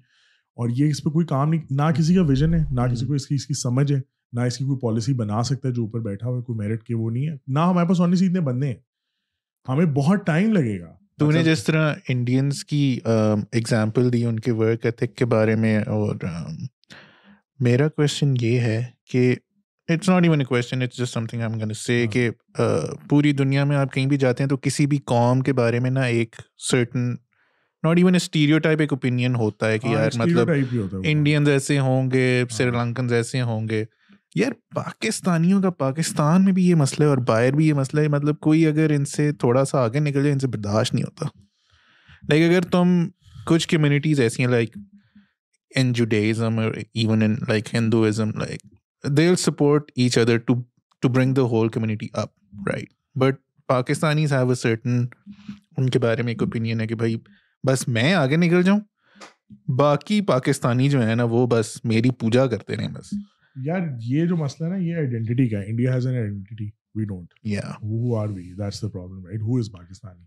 اور 0.54 0.68
یہ 0.76 0.88
اس 0.88 1.02
پہ 1.02 1.10
کوئی 1.10 1.26
کام 1.26 1.50
نہیں 1.50 1.60
نہ 1.70 1.82
کسی 1.96 2.14
کا 2.14 2.22
ویژن 2.22 2.54
ہے 2.54 2.64
نہ 2.70 2.80
کسی 2.92 3.06
کو 3.06 3.12
اس 3.12 3.26
کی 3.26 3.34
اس 3.34 3.46
کی 3.46 3.54
سمجھ 3.54 3.92
ہے 3.92 4.00
نہ 4.32 4.40
اس 4.40 4.58
کی 4.58 4.64
کوئی 4.64 4.78
پالیسی 4.78 5.14
بنا 5.14 5.42
سکتا 5.42 5.68
ہے 5.68 5.74
جو 5.74 5.82
اوپر 5.82 6.00
بیٹھا 6.00 6.28
ہوا 6.28 6.38
ہے 6.38 6.42
کوئی 6.42 6.68
میرٹ 6.68 6.82
کے 6.82 6.94
وہ 6.94 7.10
نہیں 7.10 7.28
ہے. 7.28 7.36
نہ 7.46 7.58
ہمارے 7.58 7.88
پاس 7.88 8.00
ہونے 8.00 8.16
سے 8.16 8.26
اتنے 8.26 8.40
بندے 8.40 8.66
ہیں۔ 8.66 8.74
ہمیں 9.68 9.86
بہت 9.86 10.26
ٹائم 10.26 10.52
لگے 10.52 10.80
گا۔ 10.80 10.94
تو 11.18 11.30
نے 11.30 11.38
مطلب- 11.38 11.56
جس 11.56 11.64
طرح 11.64 11.94
انڈینس 12.08 12.64
کی 12.64 12.98
ایگزامپل 13.52 14.12
دی 14.12 14.24
ان 14.24 14.40
کے 14.40 14.52
ورک 14.52 14.86
ایتھک 14.86 15.16
کے 15.16 15.24
بارے 15.24 15.56
میں 15.56 15.78
اور 15.78 16.16
میرا 17.60 17.88
کوشچن 17.88 18.34
یہ 18.40 18.60
ہے 18.60 18.82
کہ 19.10 19.34
it's 19.88 20.08
not 20.08 20.22
even 20.22 20.40
a 20.40 20.44
question 20.44 20.82
it's 20.82 20.98
just 20.98 21.12
something 21.26 21.42
I 21.42 21.52
am 21.52 21.72
say 21.72 22.00
ہاں۔ 22.00 22.10
کہ 22.12 22.30
پوری 23.08 23.32
دنیا 23.32 23.64
میں 23.64 23.76
آپ 23.76 23.92
کہیں 23.92 24.06
بھی 24.06 24.16
جاتے 24.16 24.42
ہیں 24.42 24.48
تو 24.48 24.56
کسی 24.56 24.86
بھی 24.86 24.98
قوم 25.06 25.40
کے 25.40 25.52
بارے 25.52 25.78
میں 25.78 25.90
نا 25.90 26.02
ایک 26.02 26.36
certain 26.70 27.10
not 27.82 27.96
even 27.96 28.14
a 28.14 28.16
stereotype 28.58 28.80
ایک 28.80 28.92
اوپینین 28.92 29.34
ہوتا 29.34 29.68
ہے 29.68 29.78
کہ 29.78 29.86
ہاں، 29.86 29.94
یار 29.94 30.18
مطلب۔ 30.18 30.50
انڈینز 31.04 31.48
ایسے 31.48 31.78
ہوں 31.78 32.10
گے 32.10 32.26
ہاں۔ 32.40 32.56
سری 32.56 32.70
لنکنز 32.70 33.12
ایسے 33.12 33.42
ہوں 33.42 33.68
گے 33.68 33.84
یار 34.34 34.52
پاکستانیوں 34.74 35.62
کا 35.62 35.70
پاکستان 35.70 36.44
میں 36.44 36.52
بھی 36.52 36.64
یہ 36.64 36.74
مسئلہ 36.74 37.04
ہے 37.04 37.08
اور 37.08 37.18
باہر 37.18 37.52
بھی 37.52 37.68
یہ 37.68 37.74
مسئلہ 37.74 38.00
ہے 38.00 38.08
مطلب 38.08 38.38
کوئی 38.40 38.66
اگر 38.66 38.90
ان 38.90 39.04
سے 39.04 39.30
تھوڑا 39.32 39.64
سا 39.64 39.84
آگے 39.84 39.98
نکل 39.98 40.22
جائے 40.22 40.32
ان 40.32 40.38
سے 40.38 40.46
برداشت 40.46 40.94
نہیں 40.94 41.04
ہوتا 41.04 41.26
لائک 42.22 42.50
اگر 42.50 42.68
تم 42.70 43.08
کچھ 43.46 43.68
کمیونٹیز 43.68 44.20
ایسی 44.20 44.42
ہیں 44.42 44.50
لائک 44.50 44.76
جوڈیزم 45.92 46.58
اور 46.58 46.72
even 46.94 47.22
in 47.22 47.34
like 47.48 47.74
Hinduism 47.74 48.30
like 48.30 48.62
they 49.04 49.28
will 49.28 49.36
support 49.36 49.90
each 49.96 50.18
other 50.18 50.36
to 50.36 50.54
to 51.02 51.08
bring 51.08 51.34
the 51.34 51.42
whole 51.42 51.68
community 51.68 52.08
up 52.12 52.28
right 52.68 52.88
but 53.16 53.34
Pakistanis 53.66 54.32
have 54.32 54.48
a 54.48 54.54
certain 54.54 55.06
ان 55.76 55.90
کے 55.90 55.98
بارے 55.98 56.22
میں 56.22 56.32
ایک 56.32 56.42
اوپینین 56.42 56.80
ہے 56.80 56.86
کہ 56.86 56.94
بھائی 56.94 57.16
بس 57.64 57.88
میں 57.88 58.14
آگے 58.14 58.36
نکل 58.36 58.62
جاؤں 58.62 58.80
باقی 59.68 60.20
پاکستانی 60.20 60.88
جو 60.88 61.02
ہیں 61.02 61.14
نا 61.14 61.24
وہ 61.24 61.46
بس 61.46 61.84
میری 61.84 62.10
پوجا 62.10 62.46
کرتے 62.46 62.76
رہیں 62.76 62.88
بس 62.88 63.12
یار 63.56 63.80
یہ 64.00 64.26
جو 64.26 64.36
مسئلہ 64.36 64.68
ہے 64.68 64.70
نا 64.70 64.76
یہ 64.76 64.96
آئیڈینٹی 64.96 65.48
کا 65.48 65.58
ہے 65.58 65.64
India 65.66 65.94
has 65.94 66.06
an 66.06 66.16
identity 66.16 66.70
we 66.94 67.04
don't 67.04 67.28
یا 67.42 67.60
who 67.60 68.14
are 68.14 68.28
we? 68.28 68.52
That's 68.58 68.80
the 68.80 68.90
problem 68.90 69.24
right? 69.24 69.40
Who 69.40 69.60
is 69.60 69.70
pakistani? 69.70 70.24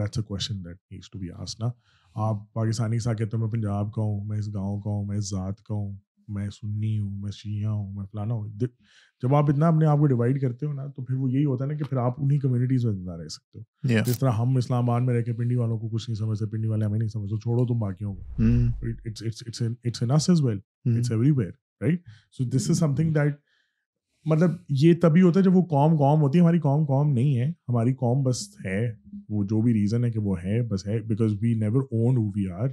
That's 0.00 0.18
a 0.18 0.22
question 0.22 0.62
that 0.62 0.76
needs 0.90 1.08
to 1.08 1.20
be 1.22 1.30
asked 1.42 1.60
نا 1.60 1.70
آپ 2.14 2.52
پاکستانی 2.52 2.98
سا 2.98 3.14
کہتے 3.14 3.36
ہیں 3.36 3.44
میں 3.44 3.52
پنجاب 3.52 3.92
کا 3.92 4.02
ہوں 4.02 4.24
میں 4.24 4.38
اس 4.38 4.54
گاؤں 4.54 4.80
کا 4.80 4.90
ہوں 4.90 5.06
میں 5.06 5.16
اس 5.16 5.30
ذات 5.30 5.62
کا 5.62 5.74
ہوں 5.74 5.96
میں 6.28 6.50
سنی 6.50 6.98
ہوں 6.98 7.10
میں 7.10 7.30
شیعہ 7.30 7.70
ہوں 7.70 7.92
میں 7.92 8.06
فلانا 8.12 8.34
ہوں 8.34 8.48
جب 9.22 9.34
آپ 9.34 9.50
اتنا 9.50 9.68
اپنے 9.68 9.86
آپ 9.86 9.98
کو 9.98 10.06
ڈیوائڈ 10.06 10.40
کرتے 10.40 10.66
ہو 10.66 10.72
نا 10.72 10.86
تو 10.86 11.02
پھر 11.02 11.16
وہ 11.16 11.32
یہی 11.32 11.44
ہوتا 11.44 11.64
ہے 11.64 11.68
نا 11.68 11.74
کہ 11.74 11.84
پھر 11.84 11.96
آپ 11.96 12.14
انہیں 12.18 12.38
کمیونٹیز 12.38 12.84
میں 12.84 12.92
زندہ 12.92 13.12
رہ 13.12 13.28
سکتے 13.28 13.58
ہو۔ 13.58 13.88
جس 14.06 14.18
طرح 14.18 14.30
ہم 14.30 14.56
اسلام 14.56 14.90
آباد 14.90 15.00
میں 15.00 15.14
رہ 15.14 15.22
کے 15.22 15.32
پنڈی 15.32 15.56
والوں 15.56 15.78
کو 15.78 15.88
کچھ 15.88 16.10
نہیں 16.10 16.16
سمجھتے 16.16 16.46
پنڈی 16.46 16.68
والے 16.68 16.84
ہمیں 16.84 16.98
نہیں 16.98 17.08
سمجھتے 17.08 17.36
چھوڑو 17.36 17.66
تم 17.66 17.78
باقیوں 17.78 18.14
کو۔ 18.14 18.22
It's 19.06 19.22
it's 19.46 19.62
everywhere 21.30 21.50
right 21.80 22.02
so 22.32 22.44
this 22.44 22.70
is 22.70 22.78
something 22.94 23.12
that 23.12 23.36
مطلب 24.26 24.50
یہ 24.68 24.94
تبھی 25.02 25.22
ہوتا 25.22 25.40
ہے 25.40 25.44
جب 25.44 25.56
وہ 25.56 25.62
قوم 25.62 25.96
قوم 25.96 26.20
ہوتی 26.20 26.38
ہے 26.38 26.42
ہماری 26.42 26.58
قوم 26.58 26.84
قوم 26.84 27.12
نہیں 27.12 27.36
ہے 27.36 27.48
ہماری 27.68 27.94
قوم 27.94 28.22
بس 28.22 28.48
ہے 28.64 28.80
وہ 29.28 29.44
جو 29.44 29.60
بھی 29.60 29.74
ریزن 29.74 30.04
ہے 30.04 30.10
کہ 30.10 30.18
وہ 30.18 30.36
ہے 30.44 30.60
بس 30.62 30.86
ہے 30.86 31.00
because 31.02 31.32
we 31.40 31.54
never 31.54 31.82
own 31.82 32.16
who 32.16 32.26
we 32.36 32.48
are 32.50 32.68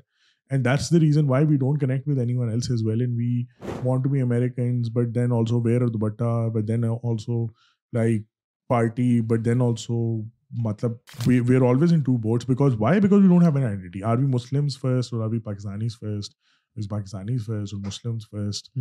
and 0.52 0.66
that's 0.66 0.92
the 0.92 1.00
reason 1.00 1.30
why 1.30 1.46
we 1.46 1.58
don't 1.58 1.82
connect 1.82 2.08
with 2.08 2.18
anyone 2.36 2.50
else 2.50 2.72
as 2.72 2.84
well 2.86 3.02
and 3.02 3.18
we 3.18 3.44
want 3.84 4.04
to 4.04 4.10
be 4.10 4.22
Americans 4.22 4.90
but 4.94 5.16
then 5.16 5.32
also 5.32 5.62
wear 5.62 5.88
dupatta 5.88 6.48
but 6.48 6.68
then 6.68 6.86
also 6.86 7.46
like 7.94 8.26
party 8.70 9.22
but 9.22 9.46
then 9.46 9.62
also 9.62 10.22
مطلب 10.64 10.92
we 11.28 11.56
are 11.56 11.68
always 11.70 11.94
in 11.94 12.02
two 12.02 12.18
boards 12.18 12.50
because 12.50 12.74
why 12.80 13.00
because 13.00 13.22
we 13.22 13.28
don't 13.28 13.44
have 13.44 13.56
an 13.56 13.66
identity 13.66 14.04
are 14.04 14.18
we 14.18 14.26
Muslims 14.26 14.80
first 14.80 15.14
اور 15.14 15.22
are 15.22 15.30
we 15.30 15.40
Pakistanis 15.40 15.98
first 16.00 16.34
is 16.76 16.88
Pakistanis 16.90 17.46
first 17.46 17.74
اور 17.74 17.82
Muslims 17.82 18.30
first 18.32 18.78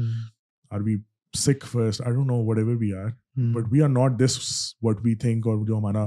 are 0.71 0.81
we 0.81 0.97
Sikh 1.35 1.67
first 1.67 2.03
I 2.03 2.15
don't 2.15 2.27
know 2.27 2.43
whatever 2.59 2.77
we 2.77 2.93
are 2.93 3.09
but 3.55 3.73
we 3.73 3.83
are 3.83 3.89
not 3.89 4.19
this 4.21 4.39
what 4.83 4.99
we 5.05 5.15
think 5.15 5.47
اور 5.47 5.67
جو 5.67 5.79
ہمارا 5.79 6.07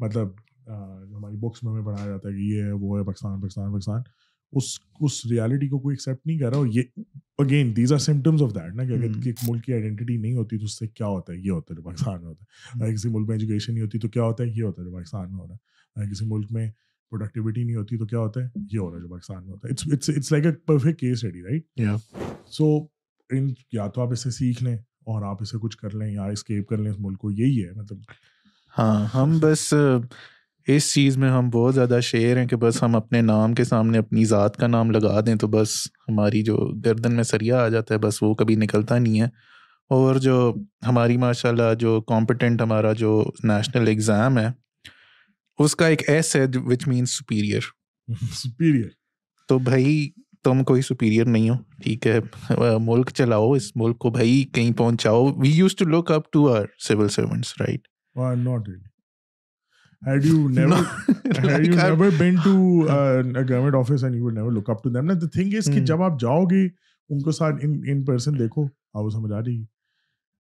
مطلب 0.00 0.28
جو 0.66 1.16
ہماری 1.16 1.36
books 1.36 1.62
میں 1.62 1.72
ہمیں 1.72 1.84
پڑھایا 1.84 2.06
جاتا 2.06 2.28
ہے 2.28 2.34
کہ 2.34 2.38
یہ 2.38 2.62
ہے 2.62 2.72
وہ 2.72 2.98
ہے 2.98 3.04
پاکستان 3.04 3.40
پاکستان 3.40 3.72
پاکستان 3.72 4.02
اس 4.52 4.64
اس 5.00 5.24
ریالٹی 5.26 5.68
کو 5.68 5.78
کوئی 5.78 5.92
ایکسیپٹ 5.92 6.26
نہیں 6.26 6.38
کر 6.38 6.50
رہا 6.50 6.56
اور 6.56 6.66
یہ 6.66 6.82
again 7.38 7.76
these 7.76 7.92
are 7.92 7.98
symptoms 7.98 8.42
of 8.42 8.54
that 8.54 8.74
نا 8.74 8.84
کہ 8.84 8.92
اگر 8.92 9.02
ایک 9.26 9.38
ملک 9.48 9.64
کی 9.64 9.72
آئیڈینٹی 9.72 10.16
نہیں 10.16 10.34
ہوتی 10.36 10.58
تو 10.58 10.64
اس 10.64 10.78
سے 10.78 10.86
کیا 10.86 11.06
ہوتا 11.06 11.32
ہے 11.32 11.38
یہ 11.38 11.50
ہوتا 11.50 11.74
ہے 11.74 11.82
پاکستان 11.82 12.20
میں 12.20 12.28
ہوتا 12.28 12.44
ہے 12.44 12.84
اگر 12.84 12.94
کسی 12.94 13.08
ملک 13.08 13.28
میں 13.28 13.36
ایجوکیشن 13.36 13.74
نہیں 13.74 13.84
ہوتی 13.84 13.98
تو 13.98 14.08
کیا 14.08 14.22
ہوتا 14.22 14.44
ہے 14.44 14.48
یہ 14.48 14.62
ہوتا 14.62 14.82
ہے 14.82 14.92
پاکستان 14.92 15.30
میں 15.30 15.40
ہو 15.40 15.46
رہا 15.48 16.02
ہے 16.02 16.10
کسی 16.10 16.26
ملک 16.26 16.52
میں 16.52 16.70
پروڈکٹیوٹی 17.12 17.64
نہیں 17.64 17.76
ہوتی 17.76 17.98
تو 17.98 18.06
کیا 18.06 18.18
ہوتا 18.18 18.40
ہے 18.40 18.46
یہ 18.72 18.78
ہو 18.78 18.90
رہا 18.90 18.96
ہے 18.96 19.02
جو 19.02 19.08
پاکستان 19.08 19.42
میں 19.44 19.52
ہوتا 19.52 19.68
ہے 19.68 19.92
it's 19.92 20.32
like 20.32 20.46
a 20.46 20.52
perfect 20.66 21.00
case 21.00 21.24
study 21.24 21.42
right 21.42 21.80
so 22.46 22.68
in 23.32 23.52
یا 23.72 23.86
تو 23.88 24.00
آپ 24.02 24.12
اسے 24.12 24.30
سیکھ 24.30 24.62
لیں 24.62 24.76
اور 24.76 25.22
آپ 25.22 25.36
اسے 25.40 25.58
کچھ 25.62 25.76
کر 25.76 25.94
لیں 25.94 26.12
یا 26.12 26.24
اسکیپ 26.24 26.68
کر 26.68 26.76
لیں 26.76 26.90
اس 26.90 26.96
ملک 26.98 27.18
کو 27.18 27.30
یہی 27.30 27.64
ہے 27.64 27.70
مطلب۔ 27.72 27.98
ہاں 28.78 29.06
ہم 29.14 29.38
بس 29.40 29.74
اس 30.66 30.94
چیز 30.94 31.16
میں 31.16 31.30
ہم 31.30 31.50
بہت 31.50 31.74
زیادہ 31.74 31.98
شعر 32.02 32.36
ہیں 32.36 32.46
کہ 32.46 32.56
بس 32.56 32.82
ہم 32.82 32.96
اپنے 32.96 33.20
نام 33.20 33.54
کے 33.54 33.64
سامنے 33.64 33.98
اپنی 33.98 34.24
ذات 34.24 34.56
کا 34.56 34.66
نام 34.66 34.90
لگا 34.90 35.20
دیں 35.20 35.34
تو 35.34 35.48
بس 35.48 35.68
ہماری 36.08 36.42
جو 36.42 36.56
گردن 36.84 37.14
میں 37.14 37.24
سریا 37.24 37.58
آ 37.58 37.68
جاتا 37.68 37.94
ہے 37.94 37.98
بس 37.98 38.22
وہ 38.22 38.34
کبھی 38.34 38.54
نکلتا 38.54 38.98
نہیں 38.98 39.20
ہے۔ 39.20 39.26
اور 39.90 40.14
جو 40.16 40.54
ہماری 40.86 41.16
ماشاء 41.16 41.48
اللہ 41.48 41.74
جو 41.78 42.00
کمپٹنٹ 42.00 42.62
ہمارا 42.62 42.92
جو 42.92 43.30
نیشنل 43.44 43.86
ایگزام 43.86 44.38
ہے 44.38 44.48
اس 45.58 45.76
کا 45.76 45.86
ایک 45.86 46.08
ایس 46.08 46.36
ہے 46.36 46.46
وچ 46.54 46.88
مینس 46.88 47.18
سپیریئر 47.18 47.60
سپیریئر 48.34 48.88
تو 49.48 49.58
بھائی 49.58 50.10
تم 50.44 50.64
کوئی 50.64 50.82
سپیریئر 50.82 51.24
نہیں 51.24 51.50
ہو۔ 51.50 51.54
ٹھیک 51.82 52.06
ہے۔ 52.06 52.18
ملک 52.80 53.10
چلاؤ 53.10 53.52
اس 53.52 53.76
ملک 53.76 53.98
کو 53.98 54.10
بھائی 54.10 54.44
کہیں 54.52 54.72
پہنچاؤ۔ 54.72 55.32
We 55.32 55.48
used 55.48 55.76
to 55.76 55.84
look 55.84 56.10
up 56.10 56.32
to 56.32 56.52
our 56.52 56.66
civil 56.78 57.08
servants 57.08 57.54
right 57.60 57.80
جب 65.84 66.02
آپ 66.02 66.20
جاؤ 66.20 66.44
گے 66.44 66.66
ان 67.08 67.18
کو 67.22 67.30
ساتھ 67.30 67.54
ان 67.62 68.04
پرسن 68.04 68.38
دیکھو 68.38 68.64
آپ 68.64 69.02
کو 69.02 69.10
سمجھ 69.10 69.32
آ 69.32 69.40
رہی 69.40 69.60
ہے 69.60 69.64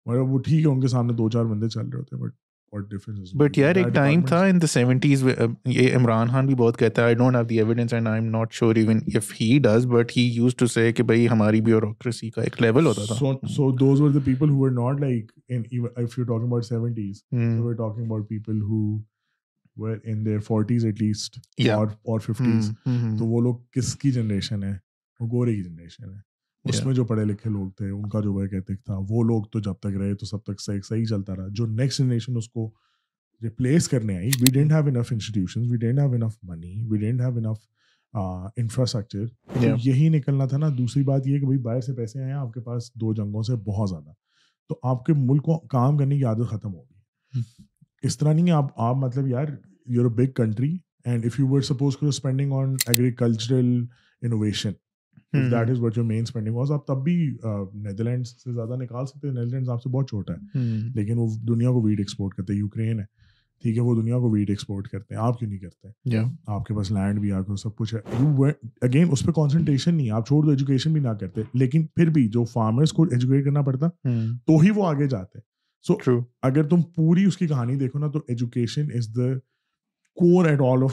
وہ 0.06 0.38
ٹھیک 0.38 0.60
ہے 0.60 0.70
ان 0.70 0.80
کے 0.80 0.88
سامنے 0.88 1.12
دو 1.12 1.30
چار 1.30 1.44
بندے 1.44 1.68
چل 1.68 1.80
رہے 1.80 1.98
ہوتے 1.98 2.16
ہیں 2.16 2.22
بٹ 2.22 2.32
بٹ 2.72 3.58
یار 3.58 3.74
ایک 3.74 3.86
ٹائم 3.94 4.20
تھا 4.22 4.42
ان 4.44 4.60
دا 4.62 4.66
سیونٹیز 4.66 5.24
یہ 5.66 5.96
عمران 5.96 6.28
خان 6.28 6.46
بھی 6.46 6.54
بہت 6.54 6.78
کہتا 6.78 7.02
ہے 7.02 7.06
I 7.06 7.14
don't 7.14 7.36
have 7.36 7.44
the 7.44 7.58
evidence 7.58 7.92
and 7.92 8.08
I 8.08 8.20
am 8.22 8.30
not 8.30 8.52
sure 8.52 8.76
even 8.76 8.98
if 9.14 9.32
he 9.40 9.58
does 9.58 9.86
but 9.86 10.16
he 10.16 10.22
used 10.34 10.54
to 10.56 10.66
say 10.66 10.92
کہ 10.92 11.02
بھائی 11.02 11.28
ہماری 11.28 11.60
بیوروکریسی 11.60 12.30
کا 12.30 12.42
ایک 12.42 12.60
لیول 12.62 12.86
ہوتا 12.86 13.04
تھا 13.04 13.14
so 13.48 13.70
those 13.76 14.00
were 14.00 14.10
the 14.10 14.20
people 14.24 14.50
who 14.50 14.58
were 14.58 14.70
not 14.70 15.00
like 15.00 15.32
if 15.96 16.18
you 16.18 16.24
talking 16.24 16.46
about 16.46 16.64
70s 16.64 17.22
we 17.32 17.58
were 17.58 17.72
talking 17.72 18.04
about 18.04 18.28
people 18.28 18.60
who 18.62 18.82
were 19.76 19.96
in 20.04 20.24
their 20.26 20.38
40s 20.52 20.84
at 20.84 21.02
least 21.02 21.38
اور 21.70 21.86
اور 21.86 22.20
50s 22.30 22.72
تو 23.18 23.26
وہ 23.26 23.40
لوگ 23.40 23.54
کس 23.72 23.94
کی 23.96 24.10
جنریشن 24.10 24.64
ہے 24.64 24.74
وہ 25.20 25.26
گورے 25.26 25.54
کی 25.54 25.62
جنریشن 25.62 26.04
ہے 26.04 26.29
اس 26.64 26.84
میں 26.84 26.94
جو 26.94 27.04
پڑھے 27.04 27.24
لکھے 27.24 27.50
لوگ 27.50 27.70
تھے 27.70 27.90
ان 27.90 28.08
کا 28.08 28.20
جو 28.20 28.32
وہ 28.32 28.42
ایتھک 28.42 28.84
تھا 28.84 28.96
وہ 29.08 29.22
لوگ 29.22 29.44
تو 29.44 29.60
جب 29.60 29.72
تک 29.72 29.96
رہے 30.00 30.14
تو 30.14 30.26
سب 30.26 30.42
تک 30.42 30.60
صحیح 30.60 30.80
صحیح 30.88 31.04
چلتا 31.04 31.36
رہا۔ 31.36 31.46
جو 31.50 31.66
نیکسٹ 31.66 31.98
جنریشن 31.98 32.36
اس 32.36 32.48
کو 32.48 32.70
ریپلیس 33.42 33.88
کرنے 33.88 34.16
I 34.16 34.28
we 34.28 34.52
didn't 34.52 34.72
have 34.72 34.84
enough 34.84 35.12
institution 35.12 35.60
we 35.70 35.76
didn't 35.76 35.98
have 35.98 36.12
enough 36.12 36.32
money 36.42 36.84
we 36.88 36.98
didn't 36.98 37.20
have 37.20 37.36
enough 37.36 37.56
infrastructure 38.56 39.24
یہی 39.84 40.08
نکلنا 40.08 40.46
تھا 40.46 40.56
نا۔ 40.56 40.68
دوسری 40.78 41.02
بات 41.02 41.26
یہ 41.26 41.38
کہ 41.38 41.44
بھائی 41.44 41.58
باہر 41.58 41.80
سے 41.80 41.92
پیسے 41.92 42.22
آئے 42.22 42.32
آپ 42.32 42.52
کے 42.52 42.60
پاس 42.60 42.94
دو 42.94 43.14
جنگوں 43.14 43.42
سے 43.42 43.54
بہت 43.56 43.88
زیادہ۔ 43.88 44.10
تو 44.68 44.78
آپ 44.82 45.04
کے 45.04 45.12
ملک 45.12 45.42
کو 45.42 45.58
کام 45.58 45.96
کرنے 45.96 46.18
کی 46.18 46.24
عادت 46.24 46.48
ختم 46.50 46.74
ہوگی 46.74 46.94
hmm. 47.36 47.66
اس 48.02 48.18
طرح 48.18 48.32
نہیں 48.32 48.50
آپ 48.50 48.66
آپ 48.76 48.96
مطلب 48.96 49.28
یار 49.28 49.46
you 49.86 50.02
a 50.02 50.08
big 50.08 50.32
country 50.32 50.78
and 51.04 51.24
if 51.24 51.40
you 51.40 51.48
were 51.48 51.60
suppose 51.60 51.96
spending 52.00 52.52
on 52.52 52.76
agricultural 52.86 53.84
innovation 54.22 54.72
that 55.32 55.70
is 55.70 55.80
what 55.80 55.98
your 55.98 56.06
main 56.06 56.22
spending 56.22 56.54
was 56.54 56.72
آپ 56.72 56.86
تب 56.86 57.04
بھی 57.04 57.36
نیدرلینڈ 57.74 58.26
سے 58.26 58.52
زیادہ 58.52 58.76
نکال 58.76 59.06
سکتے 59.06 59.28
ہیں۔ 59.28 59.34
نیدرلینڈ 59.34 59.68
آپ 59.68 59.82
سے 59.82 59.88
بہت 59.88 60.08
چھوٹا 60.08 60.32
ہے۔ 60.32 60.38
hmm. 60.38 60.92
لیکن 60.94 61.18
وہ 61.18 61.26
دنیا 61.48 61.68
کو 61.68 61.82
ویٹ 61.82 61.98
ایکسپورٹ 61.98 62.34
کرتے 62.34 62.52
ہیں۔ 62.52 62.60
یوکرین 62.60 63.00
ہے۔ 63.00 63.04
ٹھیک 63.62 63.76
ہے 63.76 63.82
وہ 63.82 63.94
دنیا 63.94 64.18
کو 64.18 64.30
ویٹ 64.30 64.50
ایکسپورٹ 64.50 64.88
کرتے 64.88 65.14
ہیں۔ 65.14 65.22
آپ 65.22 65.38
کیوں 65.38 65.50
نہیں 65.50 65.60
کرتے؟ 65.60 65.88
آپ 66.46 66.64
کے 66.64 66.74
پاس 66.74 66.90
لینڈ 66.90 67.20
بھی 67.20 67.32
آپ 67.32 67.46
کو 67.46 67.56
سب 67.56 67.76
کچھ 67.76 67.94
ہے۔ 67.94 68.50
اگین 68.82 69.08
اس 69.10 69.24
پہ 69.26 69.32
کانسنٹریشن 69.32 69.94
نہیں 69.94 70.10
آپ 70.10 70.26
چھوڑ 70.26 70.44
دو 70.44 70.50
ایجوکیشن 70.50 70.92
بھی 70.92 71.00
نہ 71.00 71.08
کرتے۔ 71.08 71.40
لیکن 71.54 71.86
پھر 71.86 72.10
بھی 72.10 72.28
جو 72.28 72.44
فارمرس 72.44 72.92
کو 72.92 73.02
ایجوکیٹ 73.02 73.44
کرنا 73.44 73.62
پڑتا 73.62 73.86
hmm. 73.86 74.36
تو 74.46 74.58
ہی 74.58 74.70
وہ 74.70 74.86
آگے 74.86 75.08
جاتے 75.08 75.38
سو 75.88 76.20
اگر 76.42 76.62
تم 76.62 76.82
پوری 76.82 77.24
اس 77.24 77.36
کی 77.36 77.46
کہانی 77.46 77.76
دیکھو 77.76 77.98
نا 77.98 78.06
تو 78.06 78.18
education 78.28 78.86
is 78.94 79.08
the 79.16 79.38
core 80.14 80.46
at 80.46 80.60
all 80.60 80.82
of 80.82 80.92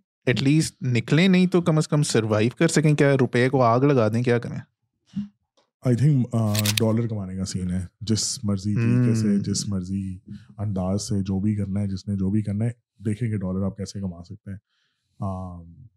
at 0.25 0.41
least 0.43 0.81
نکلیں 0.81 1.27
نہیں 1.27 1.47
تو 1.47 1.61
کم 1.61 1.77
از 1.77 1.87
کم 1.87 2.03
سروائو 2.03 2.49
کر 2.57 2.67
سکیں۔ 2.67 2.93
کیا 2.95 3.15
روپے 3.19 3.47
کو 3.49 3.61
آگ 3.63 3.79
لگا 3.79 4.07
دیں؟ 4.07 4.21
کیا 4.23 4.37
کریں؟ 4.39 4.57
آئی 5.85 5.95
تھنک 5.95 6.27
ڈالر 6.79 7.07
کمانے 7.07 7.35
کا 7.37 7.45
سین 7.45 7.71
ہے۔ 7.71 7.85
جس 8.01 8.43
مرضی 8.43 8.75
طریقے 8.75 9.15
سے 9.15 9.37
جس 9.39 9.67
مرضی 9.67 10.17
انداز 10.57 11.01
سے 11.01 11.21
جو 11.23 11.39
بھی 11.39 11.55
کرنا 11.55 11.79
ہے 11.79 11.87
جس 11.87 12.07
نے 12.07 12.15
جو 12.15 12.29
بھی 12.31 12.41
کرنا 12.41 12.65
ہے 12.65 12.71
دیکھیں 13.05 13.29
کہ 13.29 13.37
ڈالر 13.37 13.65
آپ 13.65 13.77
کیسے 13.77 13.99
کما 13.99 14.23
سکتے 14.23 14.51
ہیں۔ 14.51 14.57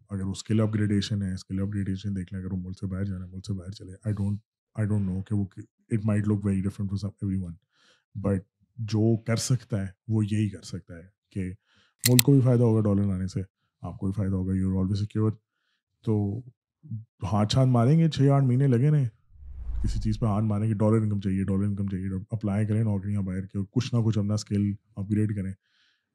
اگر 0.09 0.23
اس 0.23 0.43
کے 0.43 0.53
لیے 0.53 0.63
اپ 0.63 0.73
گریڈیشن 0.73 1.21
ہے 1.23 1.33
اس 1.33 1.45
کے 1.45 1.53
لیے 1.53 1.63
اپ 1.63 1.69
گریڈیشن 1.73 2.15
دیکھ 2.15 2.33
لیں۔ 2.33 2.41
اگر 2.41 2.53
وہ 2.53 2.57
ملک 2.57 2.79
سے 2.79 2.85
باہر 2.87 3.05
جانا 3.05 3.25
ہے 3.25 3.29
ملک 3.31 3.45
سے 3.47 3.53
باہر 3.53 3.71
چلے۔ 3.71 3.93
I 4.05 4.13
don't 4.13 4.39
I 4.75 4.87
don't 4.87 5.05
know 5.09 5.21
کہ 5.21 5.35
وہ 5.35 5.45
it 5.89 6.05
might 6.05 6.27
look 6.27 6.45
very 6.45 6.61
different 6.61 6.91
for 6.91 7.09
every 7.09 7.37
one 7.37 7.53
but 8.21 8.41
جو 8.77 9.15
کر 9.17 9.35
سکتا 9.35 9.81
ہے 9.81 9.87
وہ 10.07 10.25
یہی 10.25 10.49
کر 10.49 10.61
سکتا 10.61 10.95
ہے 10.97 11.07
کہ 11.29 11.51
ملک 12.09 12.23
کو 12.23 12.31
بھی 12.31 12.41
فائدہ 12.41 12.63
ہوگا 12.63 12.81
ڈالر 12.81 13.07
لانے 13.07 13.27
سے۔ 13.27 13.41
آپ 13.85 13.97
کو 13.97 14.05
بھی 14.05 14.13
فائدہ 14.13 14.35
ہوگا 14.35 14.53
یو 14.55 14.79
آلویز 14.79 14.99
سیکیور 14.99 15.31
تو 16.05 16.41
ہاتھ 17.23 17.51
چھان 17.51 17.69
ماریں 17.69 17.99
گے 17.99 18.09
چھ 18.09 18.21
آٹھ 18.21 18.45
مہینے 18.45 18.67
لگے 18.67 18.91
رہے۔ 18.91 19.07
کسی 19.83 19.99
چیز 19.99 20.19
پہ 20.19 20.25
ہاتھ 20.25 20.45
ماریں 20.45 20.69
گے 20.69 20.73
ڈالر 20.73 21.01
انکم 21.01 21.19
چاہیے 21.19 21.43
ڈالر 21.43 21.63
انکم 21.63 21.87
چاہیے۔ 21.87 22.09
اپلائی 22.29 22.65
کریں 22.65 22.83
نوکریاں 22.83 23.21
باہر 23.21 23.45
کے 23.45 23.57
اور 23.57 23.65
کچھ 23.71 23.95
نہ 23.95 23.99
کچھ 23.99 24.17
اپنا 24.17 24.33
اسکل 24.33 24.71
اپ 24.95 25.11
گریڈ 25.11 25.35
کریں 25.35 25.53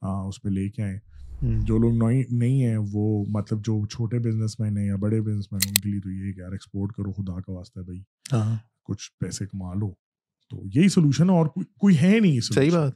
ہاں، 0.03 0.25
اس 0.25 0.43
پہ 0.43 0.49
لے 0.49 0.69
کے 0.69 0.83
آئیں۔ 0.83 0.99
جو 1.43 1.79
لوگ 1.79 1.93
نہیں 2.31 2.63
ہیں 2.63 2.77
وہ 2.93 3.25
مطلب 3.29 3.59
جو 3.65 3.87
چھوٹے 3.87 4.19
بزنس 4.19 4.61
مین 4.61 4.79
ہیں 4.79 4.87
یا 4.87 4.97
بڑے 4.97 5.21
بزنس 5.21 5.53
مین 5.53 5.61
ان 5.69 5.75
کے 5.75 5.89
لیے 5.89 6.01
تو 6.01 6.11
یہ 6.11 6.33
کہ 6.33 6.41
یار 6.41 6.53
ایکسپورٹ 6.53 6.93
کرو 6.93 7.13
خدا 7.13 7.41
کا 7.41 7.53
واسطہ 7.53 7.79
ہے 7.79 7.85
بھائی۔ 7.85 8.03
ہاں۔ 8.33 8.57
کچھ 8.85 9.13
پیسے 9.21 9.47
کما 9.47 9.75
لو۔ 9.75 9.93
تو 10.51 10.63
یہی 10.75 10.89
سولوشن 10.89 11.31
ہے 11.31 11.35
اور 11.35 11.47
کوئی 11.81 11.99
ہے 12.03 12.21
نہیں 12.21 12.41
صحیح 12.41 12.71
بات۔ 12.73 12.93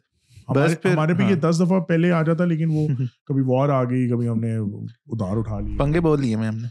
ہمارے 0.49 1.15
بھی 1.15 1.25
یہ 1.25 1.35
ہاں۔ 1.35 1.51
دس 1.51 1.61
دفعہ 1.61 1.81
پہلے 1.81 2.13
آ 2.13 2.23
جاتا 2.23 2.45
لیکن 2.45 2.71
وہ 2.71 2.87
کبھی 3.27 3.43
وار 3.47 3.69
آ 3.69 3.85
گئی 3.85 4.09
کبھی 4.09 4.29
ہم 4.29 4.41
نے 4.41 4.57
ادھار 4.57 5.37
اٹھا 5.37 5.61
لی 5.61 5.77
پنگے 5.79 6.01
بول 6.01 6.21
لیے 6.21 6.37
میں 6.37 6.49
ہم 6.49 6.57
نے۔ 6.57 6.69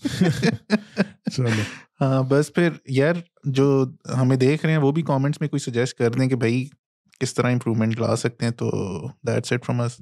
چلو۔ 1.30 1.62
ہاں 2.00 2.22
بس 2.22 2.54
پھر 2.54 2.68
یار 2.88 3.14
جو 3.44 3.84
ہمیں 4.20 4.36
دیکھ 4.36 4.64
رہے 4.66 4.72
ہیں 4.72 4.80
وہ 4.80 4.92
بھی 4.92 5.02
کامنٹس 5.02 5.40
میں 5.40 5.48
کوئی 5.48 5.60
سجیسٹ 5.60 5.98
کر 5.98 6.10
دیں 6.10 6.28
کہ 6.28 6.36
بھائی 6.36 6.68
کس 7.20 7.34
طرح 7.34 7.50
امپرومنٹ 7.50 8.00
لا 8.00 8.16
سکتے 8.16 8.44
ہیں 8.44 8.52
تو 8.52 8.70
دیٹس 9.26 9.52
اٹ 9.52 9.64
فرام 9.64 9.80
اس 9.80 10.00